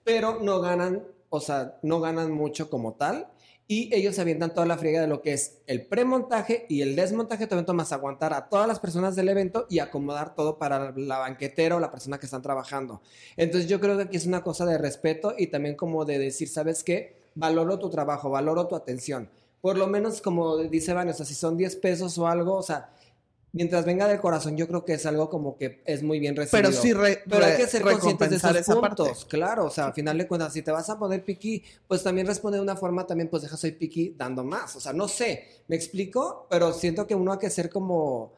[0.04, 3.30] Pero no ganan, o sea, no ganan mucho como tal
[3.74, 6.96] y ellos se avientan toda la friega de lo que es el premontaje y el
[6.96, 10.92] desmontaje de evento, más aguantar a todas las personas del evento y acomodar todo para
[10.96, 13.02] la banquetera o la persona que están trabajando.
[13.36, 16.50] Entonces yo creo que aquí es una cosa de respeto y también como de decir,
[16.50, 17.16] ¿sabes qué?
[17.34, 19.28] Valoro tu trabajo, valoro tu atención.
[19.60, 22.64] Por lo menos como dice Vane, o sea, si son 10 pesos o algo, o
[22.64, 22.92] sea,
[23.54, 26.70] mientras venga del corazón, yo creo que es algo como que es muy bien recibido.
[26.70, 26.92] Pero sí,
[27.30, 29.26] Pero hay que ser conscientes de esos puntos.
[29.26, 32.28] Claro, o sea, al final de cuentas, si te vas a poner piqui, pues también
[32.28, 34.76] responde de una forma, también pues deja soy piqui dando más.
[34.76, 38.34] O sea, no sé, me explico, pero siento que uno hay que ser como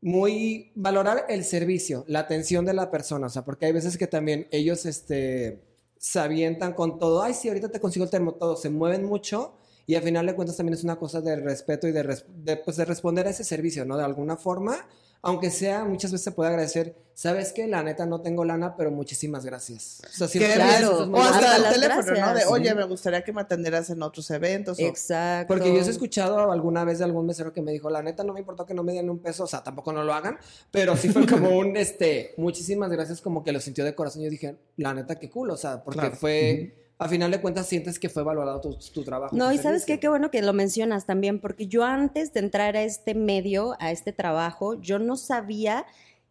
[0.00, 4.08] muy valorar el servicio, la atención de la persona, o sea, porque hay veces que
[4.08, 5.62] también ellos este
[5.98, 9.54] se avientan con todo, ay, sí, ahorita te consigo el termo todo, se mueven mucho
[9.86, 12.84] y al final de cuentas también es una cosa de respeto y de, pues, de
[12.84, 13.96] responder a ese servicio, ¿no?
[13.96, 14.86] De alguna forma,
[15.22, 18.90] aunque sea, muchas veces se puede agradecer, sabes que la neta no tengo lana, pero
[18.90, 20.02] muchísimas gracias.
[20.04, 21.08] O sea, siempre claro.
[21.12, 22.34] o hasta el teléfono, ¿no?
[22.34, 24.78] De, oye, me gustaría que me atendieras en otros eventos.
[24.80, 25.46] Exacto.
[25.46, 28.32] Porque yo he escuchado alguna vez de algún mesero que me dijo, la neta no
[28.32, 30.38] me importó que no me den un peso, o sea, tampoco no lo hagan,
[30.70, 34.22] pero sí fue como un, este, muchísimas gracias, como que lo sintió de corazón.
[34.22, 37.98] Yo dije, la neta, qué cool, o sea, porque fue a final de cuentas sientes
[37.98, 39.34] que fue valorado tu, trabajo.
[39.36, 42.76] No, y sabes qué, qué bueno que lo mencionas también, porque yo antes de entrar
[42.76, 45.84] a este medio, a este trabajo, yo no sabía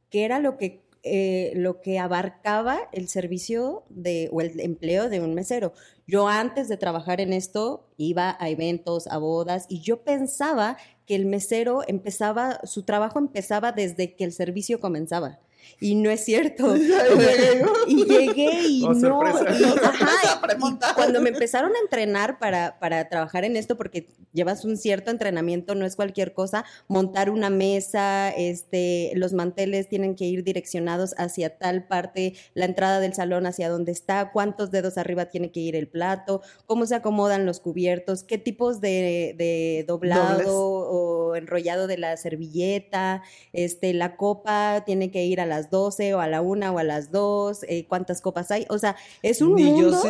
[0.09, 5.19] qué era lo que eh, lo que abarcaba el servicio de, o el empleo de
[5.19, 5.73] un mesero.
[6.05, 11.15] Yo antes de trabajar en esto iba a eventos, a bodas, y yo pensaba que
[11.15, 15.39] el mesero empezaba, su trabajo empezaba desde que el servicio comenzaba.
[15.79, 16.75] Y no es cierto.
[17.87, 19.21] y llegué y oh, no.
[20.95, 25.75] cuando me empezaron a entrenar para, para trabajar en esto, porque llevas un cierto entrenamiento,
[25.75, 31.57] no es cualquier cosa, montar una mesa, este, los manteles tienen que ir direccionados hacia
[31.57, 35.75] tal parte, la entrada del salón hacia donde está, cuántos dedos arriba tiene que ir
[35.75, 42.17] el plato, cómo se acomodan los cubiertos, qué tipos de, doblado o enrollado de la
[42.17, 46.79] servilleta, este, la copa tiene que ir a las 12 o a la 1 o
[46.79, 50.01] a las 2, eh, cuántas copas hay, o sea, es un mundo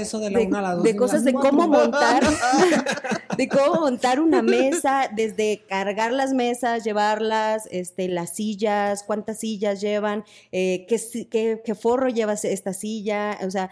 [0.82, 2.24] de, cosas de cómo montar,
[3.38, 9.82] de cómo montar una mesa, desde cargar las mesas, llevarlas, este, las sillas, cuántas sillas
[9.82, 13.72] llevan, eh, qué, qué forro lleva esta silla, o sea,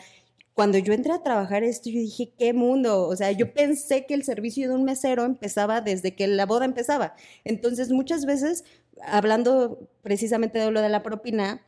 [0.60, 3.08] cuando yo entré a trabajar esto, yo dije, ¿qué mundo?
[3.08, 6.66] O sea, yo pensé que el servicio de un mesero empezaba desde que la boda
[6.66, 7.16] empezaba.
[7.46, 8.66] Entonces, muchas veces,
[9.06, 11.62] hablando precisamente de lo de la propina,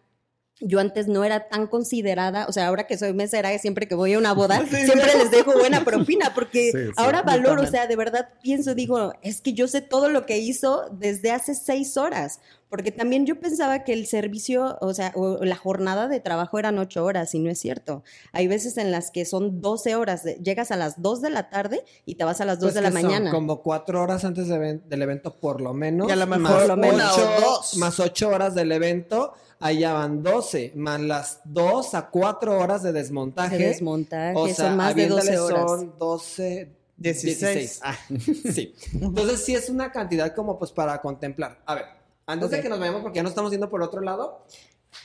[0.62, 4.14] yo antes no era tan considerada, o sea, ahora que soy mesera, siempre que voy
[4.14, 8.30] a una boda, siempre les dejo buena propina, porque ahora valoro, o sea, de verdad
[8.44, 12.40] pienso, digo, es que yo sé todo lo que hizo desde hace seis horas,
[12.72, 16.80] porque también yo pensaba que el servicio, o sea, o la jornada de trabajo eran
[16.80, 18.02] ocho horas, y no es cierto.
[18.32, 21.84] Hay veces en las que son doce horas, llegas a las dos de la tarde
[22.06, 23.30] y te vas a las dos pues de la mañana.
[23.30, 26.08] como cuatro horas antes del evento, por lo menos.
[26.08, 31.02] Y a lo mejor más, ocho, más ocho horas del evento allá van 12, más
[31.02, 33.58] las 2 a 4 horas de desmontaje.
[33.58, 35.62] De desmontaje, o sea, son más de 12 horas.
[35.66, 37.82] Son 12, 16.
[37.84, 37.98] Ah,
[38.54, 38.74] sí.
[38.94, 41.62] Entonces sí es una cantidad como pues para contemplar.
[41.66, 44.46] A ver, antes de que nos vayamos, porque ya nos estamos yendo por otro lado,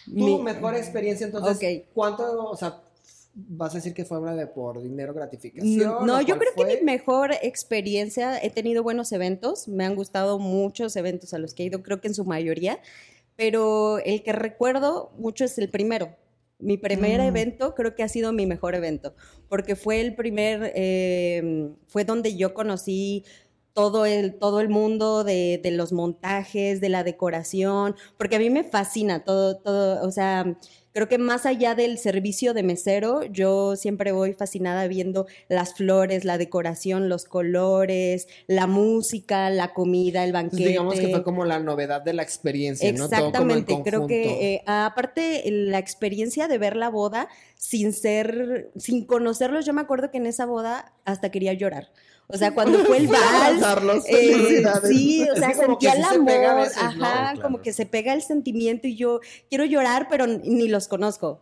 [0.04, 2.82] tu mejor experiencia entonces, ¿cuánto, o sea,
[3.34, 6.06] vas a decir que fue una de por dinero gratificación?
[6.06, 10.96] No, yo creo que mi mejor experiencia, he tenido buenos eventos, me han gustado muchos
[10.96, 12.80] eventos a los que he ido, creo que en su mayoría,
[13.36, 16.16] pero el que recuerdo mucho es el primero.
[16.58, 17.24] Mi primer mm.
[17.24, 19.14] evento creo que ha sido mi mejor evento,
[19.50, 23.24] porque fue el primer, eh, fue donde yo conocí
[23.76, 28.48] todo el, todo el mundo de, de, los montajes, de la decoración, porque a mí
[28.48, 30.56] me fascina todo, todo, o sea,
[30.96, 36.24] Creo que más allá del servicio de mesero, yo siempre voy fascinada viendo las flores,
[36.24, 40.68] la decoración, los colores, la música, la comida, el banquete.
[40.68, 43.04] digamos que fue como la novedad de la experiencia, ¿no?
[43.04, 49.66] Exactamente, creo que eh, aparte la experiencia de ver la boda sin ser, sin conocerlos,
[49.66, 51.90] yo me acuerdo que en esa boda hasta quería llorar.
[52.28, 57.62] O sea, cuando fue el vals, eh, sí, o sea, sentía el amor, ajá, como
[57.62, 61.40] que se pega el sentimiento y yo quiero llorar, pero ni los conozco.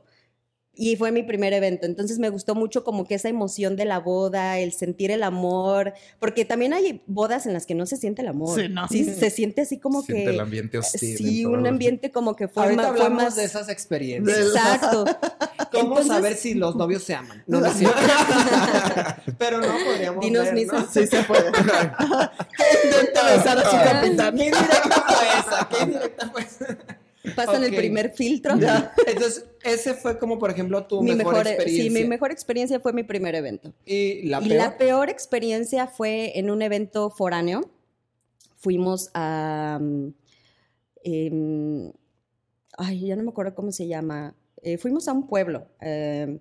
[0.77, 4.01] Y fue mi primer evento, entonces me gustó mucho como que esa emoción de la
[4.01, 8.23] boda, el sentir el amor, porque también hay bodas en las que no se siente
[8.23, 8.61] el amor.
[8.61, 8.89] Sí, no.
[8.89, 10.31] Sí, se siente así como siente que...
[10.31, 11.17] el ambiente hostil.
[11.17, 14.39] Sí, un ambiente como que fue Ahorita hablamos de esas experiencias.
[14.39, 15.05] Exacto.
[15.73, 17.45] ¿Cómo saber si los novios se aman?
[17.47, 17.69] No, no,
[19.39, 20.87] Pero no podríamos Dinos ver, ¿no?
[20.91, 21.49] Sí se puede.
[21.49, 24.37] Intenta besar a su capitán.
[24.37, 25.69] ¿Qué directa fue esa?
[25.69, 26.77] ¿Qué directa fue esa?
[27.35, 28.55] Pasan el primer filtro.
[29.07, 31.85] Entonces, ese fue como, por ejemplo, tu mejor, experiencia.
[31.85, 33.73] Sí, mi mejor experiencia fue mi primer evento.
[33.87, 34.53] ¿Y la peor?
[34.53, 37.71] Y la peor experiencia fue en un evento foráneo.
[38.57, 39.79] Fuimos a...
[39.81, 40.15] Mm,
[41.03, 41.93] em,
[42.77, 44.35] ay, ya no me acuerdo cómo se llama.
[44.63, 45.67] Eh, fuimos a un pueblo.
[45.81, 46.39] Em,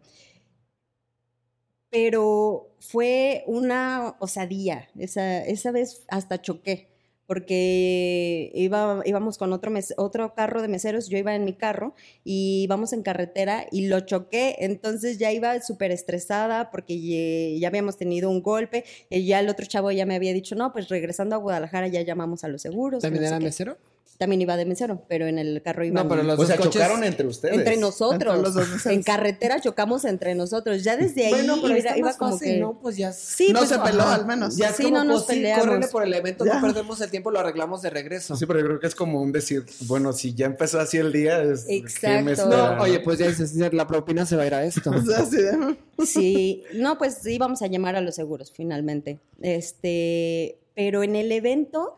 [1.89, 4.89] pero fue una osadía.
[4.97, 6.92] Esa, esa vez hasta choqué
[7.33, 12.61] porque iba, íbamos con otro, otro carro de meseros, yo iba en mi carro y
[12.61, 18.29] íbamos en carretera y lo choqué, entonces ya iba súper estresada porque ya, habíamos tenido
[18.29, 21.39] un golpe y ya el otro chavo ya me había dicho, no, pues regresando a
[21.39, 23.01] Guadalajara ya llamamos a los seguros.
[23.01, 23.79] ¿También era mesero?
[24.17, 26.03] También iba de mesero, pero en el carro iba.
[26.03, 27.57] No, pero los o sea, chocaron entre ustedes.
[27.57, 28.85] Entre nosotros.
[28.85, 30.83] en carretera chocamos entre nosotros.
[30.83, 32.57] Ya desde ahí bueno, pero iba, iba como que.
[32.57, 33.11] No, pues ya.
[33.11, 34.55] Sí, no pues, se peló, al menos.
[34.55, 35.87] Ya sí, no nos pues, peleamos.
[35.87, 38.35] por el evento, no perdemos el tiempo, lo arreglamos de regreso.
[38.35, 41.11] Sí, pero yo creo que es como un decir, bueno, si ya empezó así el
[41.11, 41.65] día, es.
[41.67, 42.47] Exacto.
[42.47, 44.91] no, oye, pues ya dices, la propina se va a ir a esto.
[46.05, 49.19] sí, no, pues íbamos a llamar a los seguros finalmente.
[49.41, 51.97] Este, pero en el evento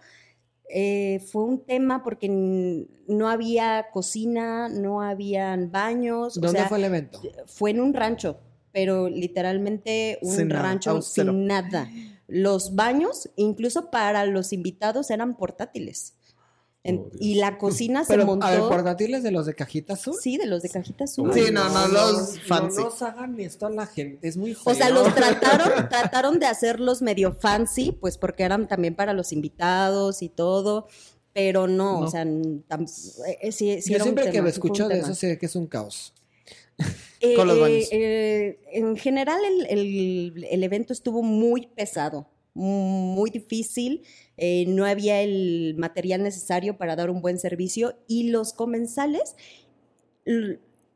[0.70, 2.30] eh, fue un tema porque
[3.08, 6.40] no había cocina, no habían baños.
[6.40, 7.22] ¿Dónde fue el evento?
[7.46, 8.40] Fue en un rancho,
[8.72, 11.90] pero literalmente un rancho sin nada.
[12.28, 16.16] Los baños, incluso para los invitados, eran portátiles.
[16.88, 18.46] Oh, y la cocina se montó.
[18.46, 20.16] A ver, portátiles de los de cajita azul.
[20.22, 21.32] Sí, de los de cajita azul.
[21.34, 22.78] Sí, no, no, los fancy.
[22.78, 24.72] No nos hagan esto a la gente, es muy feo.
[24.72, 29.32] O sea, los trataron, trataron de hacerlos medio fancy, pues porque eran también para los
[29.32, 30.88] invitados y todo.
[31.34, 35.48] pero no, o sea, eh, sí, Yo siempre que me escucho de eso sé que
[35.48, 36.14] es un caos.
[37.36, 37.88] Con los baños.
[37.92, 44.04] en general el, el evento estuvo muy pesado muy difícil,
[44.38, 49.36] eh, no había el material necesario para dar un buen servicio y los comensales,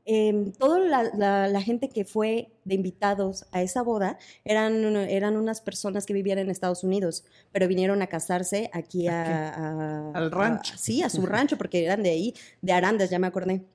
[0.05, 6.05] eh, toda la, gente que fue de invitados a esa boda eran, eran unas personas
[6.05, 10.75] que vivían en Estados Unidos, pero vinieron a casarse aquí a, al rancho.
[10.77, 13.65] sí, a su rancho, porque eran de ahí, de Arandas, ya me acordé.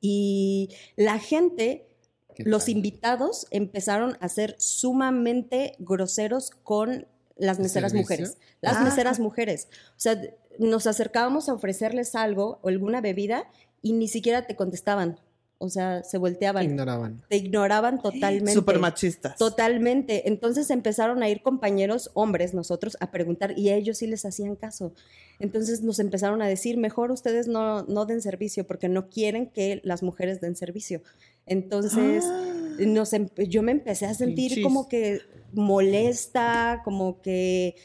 [0.00, 1.91] Y la gente
[2.38, 7.06] los invitados empezaron a ser sumamente groseros con
[7.36, 8.38] las meseras mujeres.
[8.60, 8.84] Las ah.
[8.84, 9.68] meseras mujeres.
[9.90, 10.20] O sea,
[10.58, 15.18] nos acercábamos a ofrecerles algo o alguna bebida y ni siquiera te contestaban.
[15.64, 16.66] O sea, se volteaban.
[16.66, 17.22] Te ignoraban.
[17.28, 18.52] Te ignoraban totalmente.
[18.52, 19.36] Súper machistas.
[19.36, 20.28] Totalmente.
[20.28, 24.56] Entonces empezaron a ir compañeros, hombres, nosotros, a preguntar y a ellos sí les hacían
[24.56, 24.92] caso.
[25.38, 29.80] Entonces nos empezaron a decir, mejor ustedes no, no den servicio porque no quieren que
[29.84, 31.00] las mujeres den servicio.
[31.46, 32.76] Entonces, ah.
[32.80, 33.10] nos,
[33.48, 35.20] yo me empecé a sentir como que
[35.52, 37.76] molesta, como que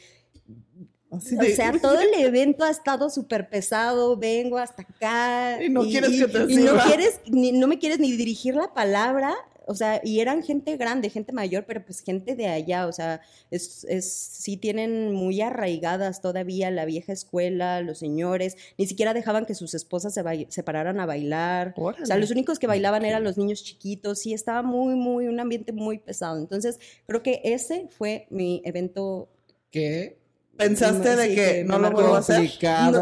[1.10, 5.62] o sea, todo el evento ha estado súper pesado, vengo hasta acá.
[5.62, 9.34] Y no quieres que te y no quieres, no me quieres ni dirigir la palabra.
[9.68, 13.20] O sea, y eran gente grande, gente mayor, pero pues gente de allá, o sea,
[13.50, 19.44] es, es, sí tienen muy arraigadas todavía la vieja escuela, los señores, ni siquiera dejaban
[19.44, 21.74] que sus esposas se, se pararan a bailar.
[21.76, 25.38] O sea, los únicos que bailaban eran los niños chiquitos, sí, estaba muy, muy, un
[25.38, 26.38] ambiente muy pesado.
[26.38, 29.28] Entonces, creo que ese fue mi evento.
[29.70, 30.16] ¿Qué?
[30.56, 32.40] ¿Pensaste de que, no lo vuelvo a hacer?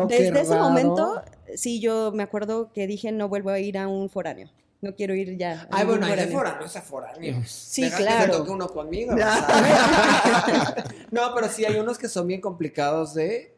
[0.09, 1.23] desde ese momento,
[1.55, 4.51] sí, yo me acuerdo que dije no vuelvo a ir a un foráneo.
[4.87, 5.67] No quiero ir ya.
[5.73, 7.51] Ay, bueno, hay de foráneos a foráneos.
[7.51, 8.31] Sí, claro.
[8.31, 9.17] Que toque uno conmigo.
[11.11, 13.57] no, pero sí hay unos que son bien complicados de...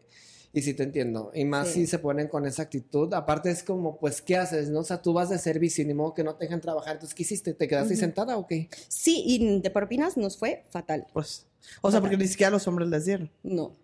[0.54, 1.30] Y sí te entiendo.
[1.34, 3.12] Y más si se ponen con esa actitud.
[3.12, 4.70] Aparte es como, pues, ¿qué haces?
[4.70, 4.80] ¿No?
[4.80, 6.94] O sea, tú vas de servicio y ni modo que no te dejan trabajar.
[6.94, 7.52] Entonces, ¿qué hiciste?
[7.52, 8.70] ¿Te quedaste sentada o qué?
[8.88, 11.06] Sí, y de propinas nos fue fatal.
[11.12, 11.46] Pues,
[11.82, 13.30] o sea, porque ni siquiera los hombres les dieron.
[13.42, 13.76] No.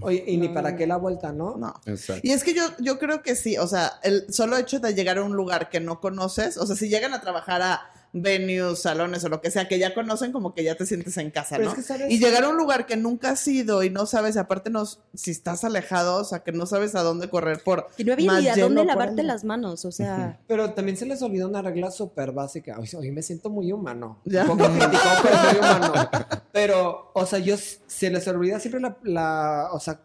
[0.00, 1.56] Oye, y ni para qué la vuelta, ¿no?
[1.56, 1.74] No.
[1.84, 2.20] Exacto.
[2.24, 5.18] Y es que yo, yo creo que sí, o sea, el solo hecho de llegar
[5.18, 7.80] a un lugar que no conoces, o sea, si llegan a trabajar a
[8.12, 11.30] venues, salones o lo que sea, que ya conocen, como que ya te sientes en
[11.30, 11.72] casa, ¿no?
[12.08, 14.84] Y llegar a un lugar que nunca has ido y no sabes, aparte no,
[15.14, 17.88] si estás alejado, o sea, que no sabes a dónde correr por.
[17.96, 20.40] Y no había ni a dónde lavarte las manos, o sea.
[20.46, 22.78] Pero también se les olvidó una regla súper básica.
[22.78, 24.20] Hoy, me siento muy humano.
[24.24, 24.42] ¿Ya?
[24.42, 24.70] Un poco
[25.22, 26.10] pero muy humano.
[26.52, 30.00] Pero, o sea, yo se les olvida siempre la, la o sea,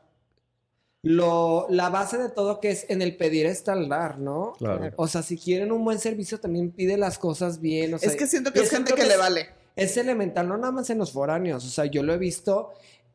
[1.06, 4.54] lo, la base de todo que es en el pedir está el dar, ¿no?
[4.58, 4.90] Claro.
[4.96, 7.94] O sea, si quieren un buen servicio, también pide las cosas bien.
[7.94, 9.50] O sea, es que siento que es gente que, le vale.
[9.76, 11.64] Es elemental, no nada más en los foráneos.
[11.64, 12.72] O sea, yo lo he visto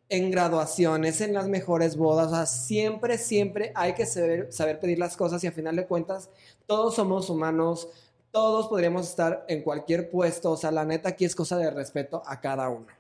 [0.08, 2.28] en graduaciones, en las mejores bodas.
[2.28, 5.88] O sea, siempre, siempre hay que saber, saber pedir las cosas y a final de
[5.88, 6.30] cuentas,
[6.66, 7.88] todos somos humanos.
[8.30, 10.52] Todos podríamos estar en cualquier puesto.
[10.52, 12.99] O sea, la neta aquí es cosa de respeto a cada uno.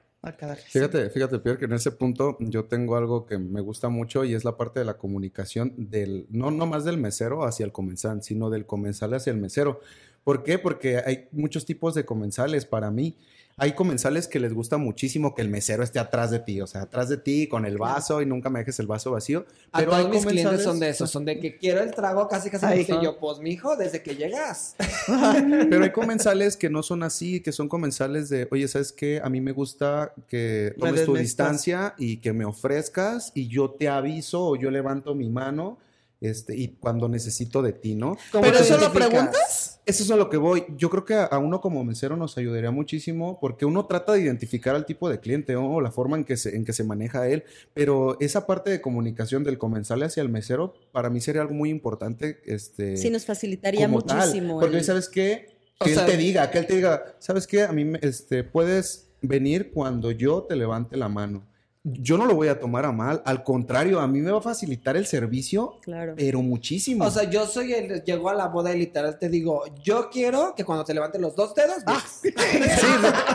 [0.70, 4.34] Fíjate, fíjate, Pierre, que en ese punto yo tengo algo que me gusta mucho y
[4.34, 8.22] es la parte de la comunicación del, no, no más del mesero hacia el comensal,
[8.22, 9.80] sino del comensal hacia el mesero.
[10.22, 10.58] ¿Por qué?
[10.58, 13.16] Porque hay muchos tipos de comensales para mí
[13.60, 16.80] hay comensales que les gusta muchísimo que el mesero esté atrás de ti, o sea,
[16.80, 19.44] atrás de ti con el vaso y nunca me dejes el vaso vacío.
[19.70, 22.48] Pero a todos mis clientes son de esos, son de que quiero el trago casi
[22.48, 24.76] casi Ahí yo, pues mijo, desde que llegas.
[25.70, 29.20] Pero hay comensales que no son así, que son comensales de, oye, ¿sabes qué?
[29.22, 33.90] A mí me gusta que tomes tu distancia y que me ofrezcas y yo te
[33.90, 35.76] aviso o yo levanto mi mano
[36.20, 38.16] este, y cuando necesito de ti, ¿no?
[38.30, 39.80] ¿Pero eso lo preguntas?
[39.86, 40.64] Eso es a lo que voy.
[40.76, 44.74] Yo creo que a, uno como mesero nos ayudaría muchísimo porque uno trata de identificar
[44.76, 47.44] al tipo de cliente o la forma en que, se, en que se maneja él,
[47.72, 51.70] pero esa parte de comunicación del comensal hacia el mesero para mí sería algo muy
[51.70, 52.40] importante.
[52.44, 54.60] Este, sí, nos facilitaría muchísimo.
[54.60, 55.58] porque, ¿sabes qué?
[55.82, 57.62] Que él te diga, que él te diga, ¿sabes qué?
[57.62, 61.49] A mí, este, puedes venir cuando yo te levante la mano
[61.82, 64.42] yo no lo voy a tomar a mal, al contrario, a mí me va a
[64.42, 66.12] facilitar el servicio, claro.
[66.14, 67.06] pero muchísimo.
[67.06, 70.54] O sea, yo soy el, llego a la boda y literal te digo, yo quiero
[70.54, 72.34] que cuando te levanten los dos dedos, ah, sí,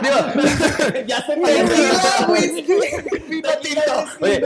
[0.02, 0.16] digo,
[1.08, 1.42] ya se me
[2.32, 2.74] whisky,
[4.20, 4.40] Oye,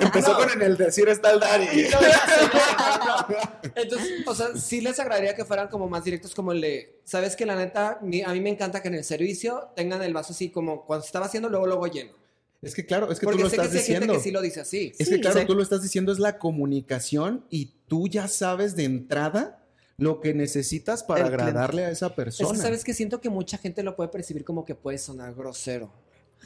[0.00, 1.66] empezó con en el decir está el Dani.
[3.76, 7.36] Entonces, o sea, sí les agradaría que fueran como más directos como el de, sabes
[7.36, 10.50] que la neta, a mí me encanta que en el servicio tengan el vaso así
[10.50, 12.18] como cuando se estaba haciendo, luego, luego lleno.
[12.62, 14.12] Es que claro, es que tú lo estás diciendo.
[14.12, 14.92] que sí lo dice así.
[14.98, 18.84] Es que claro, tú lo estás diciendo, es la comunicación y tú ya sabes de
[18.84, 19.64] entrada
[19.96, 22.50] lo que necesitas para agradarle a esa persona.
[22.50, 25.34] Es que sabes que siento que mucha gente lo puede percibir como que puede sonar
[25.34, 25.92] grosero.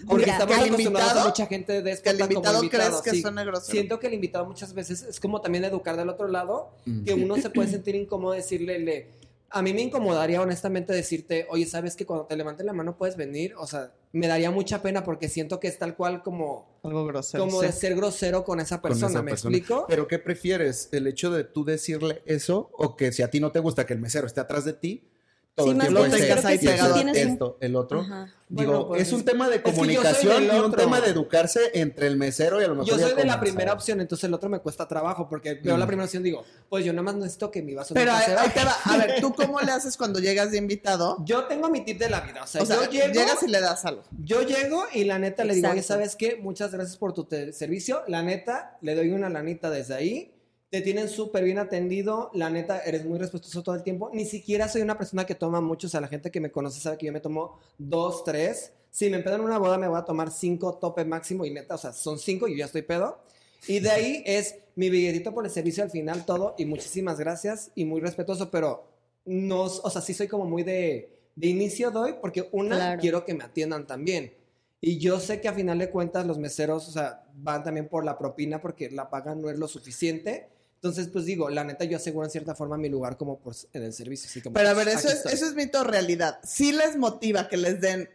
[0.07, 3.73] Porque estamos acostumbrados a mucha gente de que el invitado, crees que suena grosero.
[3.73, 7.37] Siento que el invitado muchas veces es como también educar del otro lado, que uno
[7.37, 9.11] se puede sentir incómodo decirle, le,
[9.55, 13.17] a mí me incomodaría honestamente decirte, oye, ¿sabes que cuando te levanten la mano puedes
[13.17, 13.55] venir?
[13.57, 16.81] O sea, me daría mucha pena porque siento que es tal cual como...
[16.83, 17.45] Algo grosero.
[17.45, 19.87] Como de ser grosero con esa persona, ¿me explico?
[19.89, 20.89] Pero ¿qué prefieres?
[20.91, 23.95] ¿El hecho de tú decirle eso o que si a ti no te gusta que
[23.95, 25.09] el mesero esté atrás de ti,
[25.55, 28.05] todo el tiempo tengas ahí pegado esto, el otro.
[28.49, 32.61] Digo, pues es un tema de comunicación y un tema de educarse entre el mesero
[32.61, 32.89] y a lo mejor.
[32.89, 35.85] Yo soy de la primera opción, entonces el otro me cuesta trabajo porque veo la
[35.85, 35.89] mm.
[35.89, 38.65] primera opción y digo, pues yo nada más necesito que mi vaso Pero ahí, te
[38.65, 38.77] va.
[38.85, 41.19] A ver, ¿tú cómo le haces cuando llegas de invitado?
[41.25, 42.43] Yo tengo mi tip de la vida.
[42.43, 44.03] O sea, yo llego, llegas y le das algo.
[44.25, 46.37] Yo llego y la neta le digo, oye, ¿sabes qué?
[46.37, 48.03] Muchas gracias por tu servicio.
[48.09, 50.34] La neta, le doy una lanita desde ahí
[50.75, 54.11] te tienen súper bien atendido, la neta, eres muy respetuoso todo el tiempo.
[54.13, 56.81] Ni siquiera soy una persona que toma mucho, o sea, la gente que me conoce
[56.81, 58.73] sabe que yo me tomo dos, tres.
[58.91, 61.77] Si me empedo en una boda, me voy a tomar cinco tope máximo y neta,
[61.77, 63.21] o sea, son cinco y yo ya estoy pedo.
[63.69, 67.71] Y de ahí es mi billetito por el servicio al final, todo, y muchísimas gracias
[67.77, 68.85] y muy respetuoso, pero
[69.27, 73.35] no, o sea, sí soy como muy de, de inicio doy, porque una, quiero que
[73.35, 74.33] me atiendan también.
[74.81, 78.05] Y yo sé que a final de cuentas los meseros, o sea, van también por
[78.05, 80.49] la propina porque la paga no es lo suficiente.
[80.85, 83.85] Entonces, pues digo, la neta, yo aseguro en cierta forma mi lugar como por, en
[83.85, 84.29] el servicio.
[84.29, 86.39] Así Pero a ver, eso es, eso es mito realidad.
[86.45, 88.11] ¿Sí les motiva que les den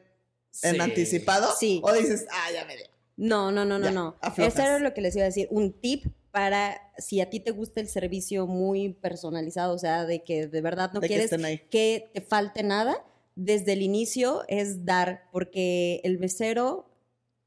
[0.62, 1.52] en anticipado?
[1.60, 1.82] Sí.
[1.84, 2.86] ¿O dices, ah, ya me dio?
[3.18, 4.20] No, no, no, no, no.
[4.38, 5.48] Eso era lo que les iba a decir.
[5.50, 10.24] Un tip para si a ti te gusta el servicio muy personalizado, o sea, de
[10.24, 11.32] que de verdad no quieres
[11.72, 13.04] que, te falte nada,
[13.34, 16.88] desde el inicio es dar, porque el mesero,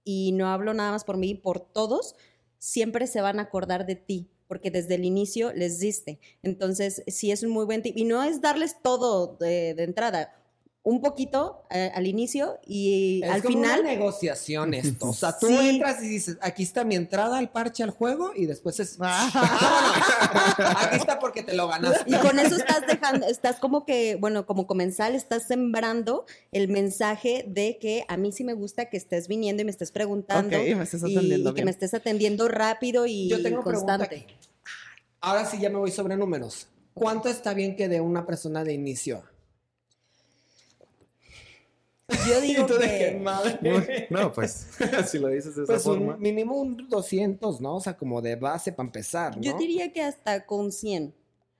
[0.02, 2.16] y no hablo nada más por mí, por todos,
[2.58, 6.18] siempre se van a acordar de ti porque desde el inicio les diste.
[6.42, 7.96] Entonces, sí es un muy buen tip.
[7.96, 10.41] Y no es darles todo de, entrada
[10.84, 13.80] un poquito eh, al inicio y al como final.
[13.80, 15.10] Una negociación esto.
[15.10, 18.46] O sea, tú entras y dices, aquí está mi entrada al parche al juego y
[18.46, 18.98] después es.
[19.00, 22.10] aquí está porque te lo ganaste.
[22.10, 27.44] Y con eso estás dejando, estás como que, bueno, como comensal, estás sembrando el mensaje
[27.46, 30.60] de que a mí sí me gusta que estés viniendo y me estés preguntando.
[30.60, 34.26] y, me estés atendiendo y, que me estés atendiendo rápido y Yo tengo constante.
[35.20, 36.66] Ahora sí ya me voy sobre números.
[36.92, 39.22] ¿Cuánto está bien que de una persona de inicio?
[42.28, 44.08] Yo digo que...
[44.10, 44.68] No, pues,
[45.10, 46.16] si lo dices de esa pues forma.
[46.16, 47.76] mínimo un 200, ¿no?
[47.76, 49.42] O sea, como de base para empezar, ¿no?
[49.42, 51.14] Yo diría que hasta con 100.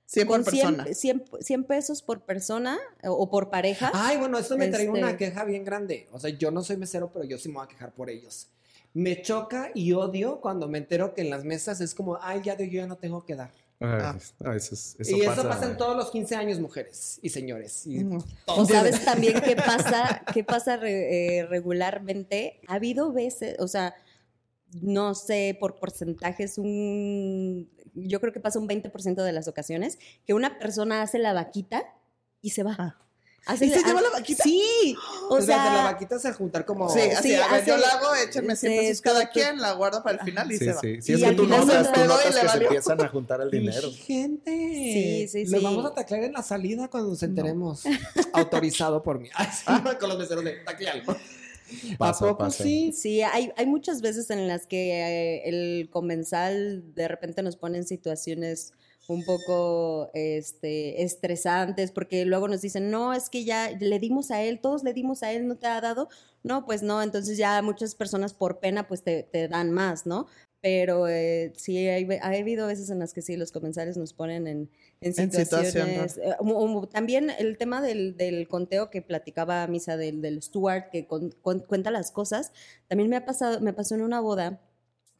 [0.05, 0.85] 100 por persona.
[0.91, 3.91] 100, pesos por persona o por pareja.
[3.93, 6.07] Ay, bueno, esto me trae una este queja bien grande.
[6.11, 8.49] O sea, yo no soy mesero, pero yo sí me voy a quejar por ellos.
[8.93, 12.55] Me choca y odio cuando me entero que en las mesas es como, ay, ya
[12.55, 13.51] de yo ya no tengo que dar.
[13.85, 14.15] Ah.
[14.55, 17.85] eso, y eso pasa en todos los 15 años, mujeres y señores.
[17.85, 18.05] Y
[18.45, 22.61] o sabes también qué pasa, qué pasa eh, regularmente.
[22.67, 23.93] Ha habido veces, o sea,
[24.81, 30.33] no sé, por porcentajes, un, yo creo que pasa un 20% de las ocasiones, que
[30.33, 31.83] una persona hace la vaquita
[32.41, 32.75] y se va.
[32.79, 32.99] Ah.
[33.45, 34.43] Así se lleva la vaquita?
[34.43, 34.95] Sí.
[35.29, 36.89] O, sea, de la vaquita se juntar como.
[36.89, 40.19] Sí, así, a ver, yo la hago, échenme 100 pesos cada quien, la guardo para
[40.19, 40.79] el final y se va.
[40.79, 43.91] Sí, sí, es que tú notas, tú notas que se empiezan a juntar el dinero.
[43.91, 44.51] Gente.
[44.51, 45.51] Sí, sí, sí.
[45.51, 47.83] Lo vamos a taclear en la salida cuando nos enteremos.
[48.33, 49.29] Autorizado por mí.
[49.99, 51.03] con los meseros de taclealo.
[51.99, 52.91] ¿A poco sí?
[52.93, 57.77] Sí, hay, hay muchas veces en las que eh, el comensal de repente nos pone
[57.77, 58.73] en situaciones
[59.07, 64.41] un poco este, estresantes, porque luego nos dicen, no, es que ya le dimos a
[64.41, 66.09] él, todos le dimos a él, no te ha dado.
[66.43, 70.27] No, pues no, entonces ya muchas personas por pena pues te, dan más, ¿no?
[70.61, 74.47] Pero eh, sí, hay, ha habido veces en las que sí, los comensales nos ponen
[74.47, 74.69] en,
[75.01, 76.17] en situaciones.
[76.17, 76.35] Eh,
[76.89, 82.11] también el tema del, del, conteo que platicaba Misa del, del Stuart, que cuenta las
[82.11, 82.53] cosas,
[82.87, 84.61] también me ha pasado, me pasó en una boda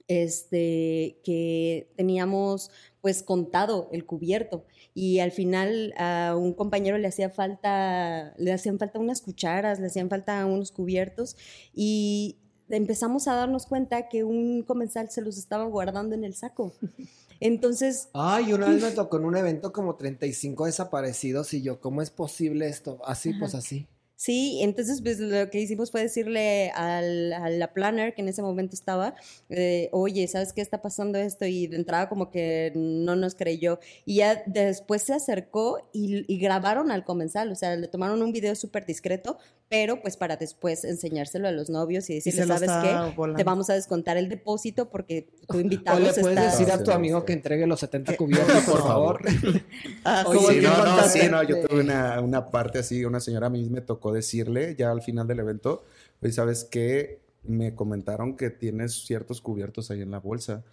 [0.07, 2.71] este, que teníamos
[3.04, 8.80] pues contado el cubierto y al final a un compañero le hacía falta, le hacían
[8.80, 11.36] falta unas cucharas, le hacían falta unos cubiertos
[11.76, 12.38] y
[12.70, 16.72] empezamos a darnos cuenta que un comensal se los estaba guardando en el saco.
[17.41, 18.08] Entonces...
[18.14, 22.10] Ay, una vez me tocó en un evento como 35 desaparecidos y yo, ¿cómo es
[22.10, 23.01] posible esto?
[23.04, 23.86] Así, pues así.
[24.24, 28.41] Sí, entonces pues lo que hicimos fue decirle al, a la planner que en ese
[28.41, 29.15] momento estaba,
[29.49, 31.43] eh, oye, ¿sabes qué está pasando esto?
[31.45, 33.80] Y de entrada como que no nos creyó.
[34.05, 38.55] Y ya después se acercó y, grabaron al comensal, o sea, le tomaron un video
[38.55, 39.39] súper discreto,
[39.74, 43.34] pero pues para después enseñárselo a los novios y decirle, ¿sabes qué?
[43.36, 46.91] Te vamos a descontar el depósito porque tu invitado o le puedes decir a tu
[46.91, 49.21] amigo que entregue los 70 cubiertos, por favor.
[50.05, 53.49] ah, sí, no, no, sí, no, yo tuve una, una parte así, una señora a
[53.49, 55.84] mí me tocó decirle ya al final del evento,
[56.21, 57.22] oye, ¿sabes qué?
[57.46, 60.64] Me comentaron que tienes ciertos cubiertos ahí en la bolsa.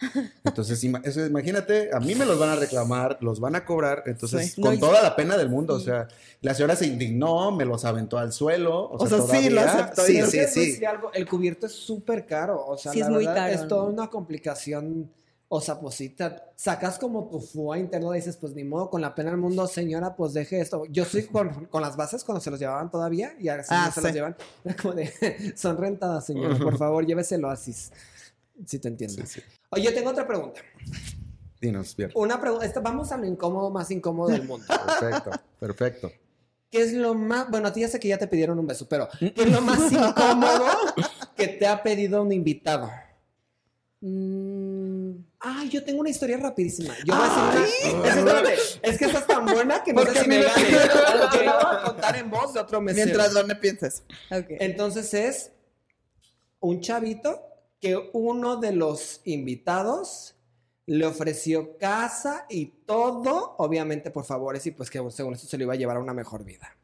[0.45, 4.79] Entonces, imagínate, a mí me los van a reclamar, los van a cobrar, entonces con
[4.79, 6.09] toda la pena del mundo, o sea,
[6.41, 10.03] la señora se indignó, me los aventó al suelo, o, sea, sí, lo aceptó.
[10.03, 10.81] Sí, sí, sí.
[11.15, 15.11] el cubierto es súper caro, o sea, la es verdad, es toda una complicación
[15.53, 19.01] o sea, pues si te sacas como tu fuga interno, dices, pues ni modo, con
[19.01, 20.85] la pena del mundo, señora, pues deje esto.
[20.87, 23.93] Yo soy con, con las bases cuando se los llevaban todavía y ahora ah, no
[23.93, 24.37] se los llevan.
[24.81, 27.75] como de, son rentadas, señora, por favor, lléveselo así.
[28.65, 29.25] Si te entiendo.
[29.71, 30.61] Oye, yo tengo otra pregunta.
[31.61, 32.13] Dinos, bien.
[32.15, 34.65] Una pregunta, vamos a lo incómodo más incómodo del mundo.
[34.69, 36.13] Perfecto, perfecto.
[36.71, 38.89] ¿Qué es lo más, bueno, a ti ya sé que ya te pidieron un beso,
[38.89, 40.67] pero ¿qué es lo más incómodo
[41.37, 42.89] que te ha pedido un invitado?
[44.01, 44.91] Mmm
[45.43, 46.95] Ay, yo tengo una historia rapidísima.
[47.05, 48.53] Yo voy a decir una...
[48.83, 50.71] es, que esta es tan buena que no sé si me gane.
[50.71, 53.07] Yo la voy a contar en voz de otro mesero.
[53.07, 54.03] Mientras dónde piensas.
[54.31, 54.59] Okay.
[54.61, 55.53] Entonces es
[56.61, 57.43] un chavito
[57.81, 60.35] que uno de los invitados
[60.85, 65.65] le ofreció casa y todo, obviamente por favores, y pues que según esto se lo
[65.65, 66.77] iba a llevar a una mejor vida.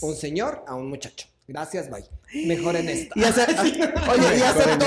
[0.00, 1.28] Un señor a un muchacho.
[1.48, 2.04] Gracias, bye.
[2.46, 3.14] Mejor en esta.
[3.18, 4.86] ¿Y Oye, ¿y aceptó?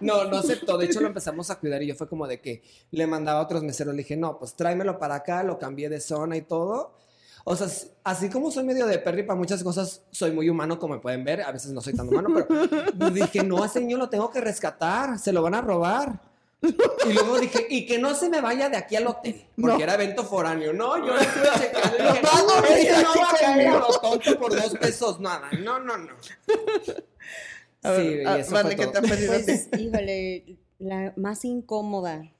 [0.00, 0.78] No, no aceptó.
[0.78, 3.42] De hecho, lo empezamos a cuidar y yo fue como de que le mandaba a
[3.42, 3.94] otros meseros.
[3.94, 6.94] Le dije, no, pues tráemelo para acá, lo cambié de zona y todo.
[7.48, 7.68] O sea,
[8.02, 11.42] así como soy medio de perry para muchas cosas, soy muy humano, como pueden ver.
[11.42, 15.32] A veces no soy tan humano, pero dije, no, niño lo tengo que rescatar, se
[15.32, 16.20] lo van a robar.
[16.62, 19.94] Y luego dije, y que no se me vaya de aquí al hotel, porque era
[19.94, 20.72] evento foráneo.
[20.72, 24.38] No, yo estuve checando y dije, no, este no va a caer a lo tonto
[24.38, 25.50] por dos pesos, nada.
[25.62, 26.12] No, no, no.
[27.82, 32.32] A ver, sí, ah, eso ¿qué te ha pedido pues, híjole, la más incómoda.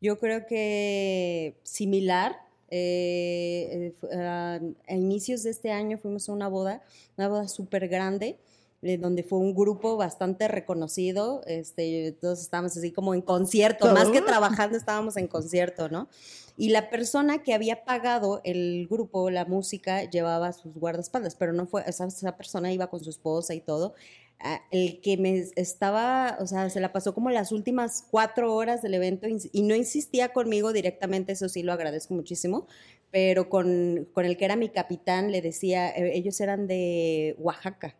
[0.00, 2.44] Yo creo que similar.
[2.68, 6.82] Eh, eh a inicios de este año fuimos a una boda,
[7.16, 8.40] una boda súper grande
[8.86, 14.08] eh, donde fue un grupo bastante reconocido, este, todos estábamos así como en concierto, más
[14.10, 16.08] que trabajando estábamos en concierto, ¿no?
[16.56, 21.66] Y la persona que había pagado el grupo, la música, llevaba sus guardaespaldas, pero no
[21.66, 23.94] fue, esa, esa persona iba con su esposa y todo.
[24.38, 28.82] Ah, el que me estaba, o sea, se la pasó como las últimas cuatro horas
[28.82, 32.66] del evento y no insistía conmigo directamente, eso sí lo agradezco muchísimo,
[33.10, 37.96] pero con, con el que era mi capitán le decía, eh, ellos eran de Oaxaca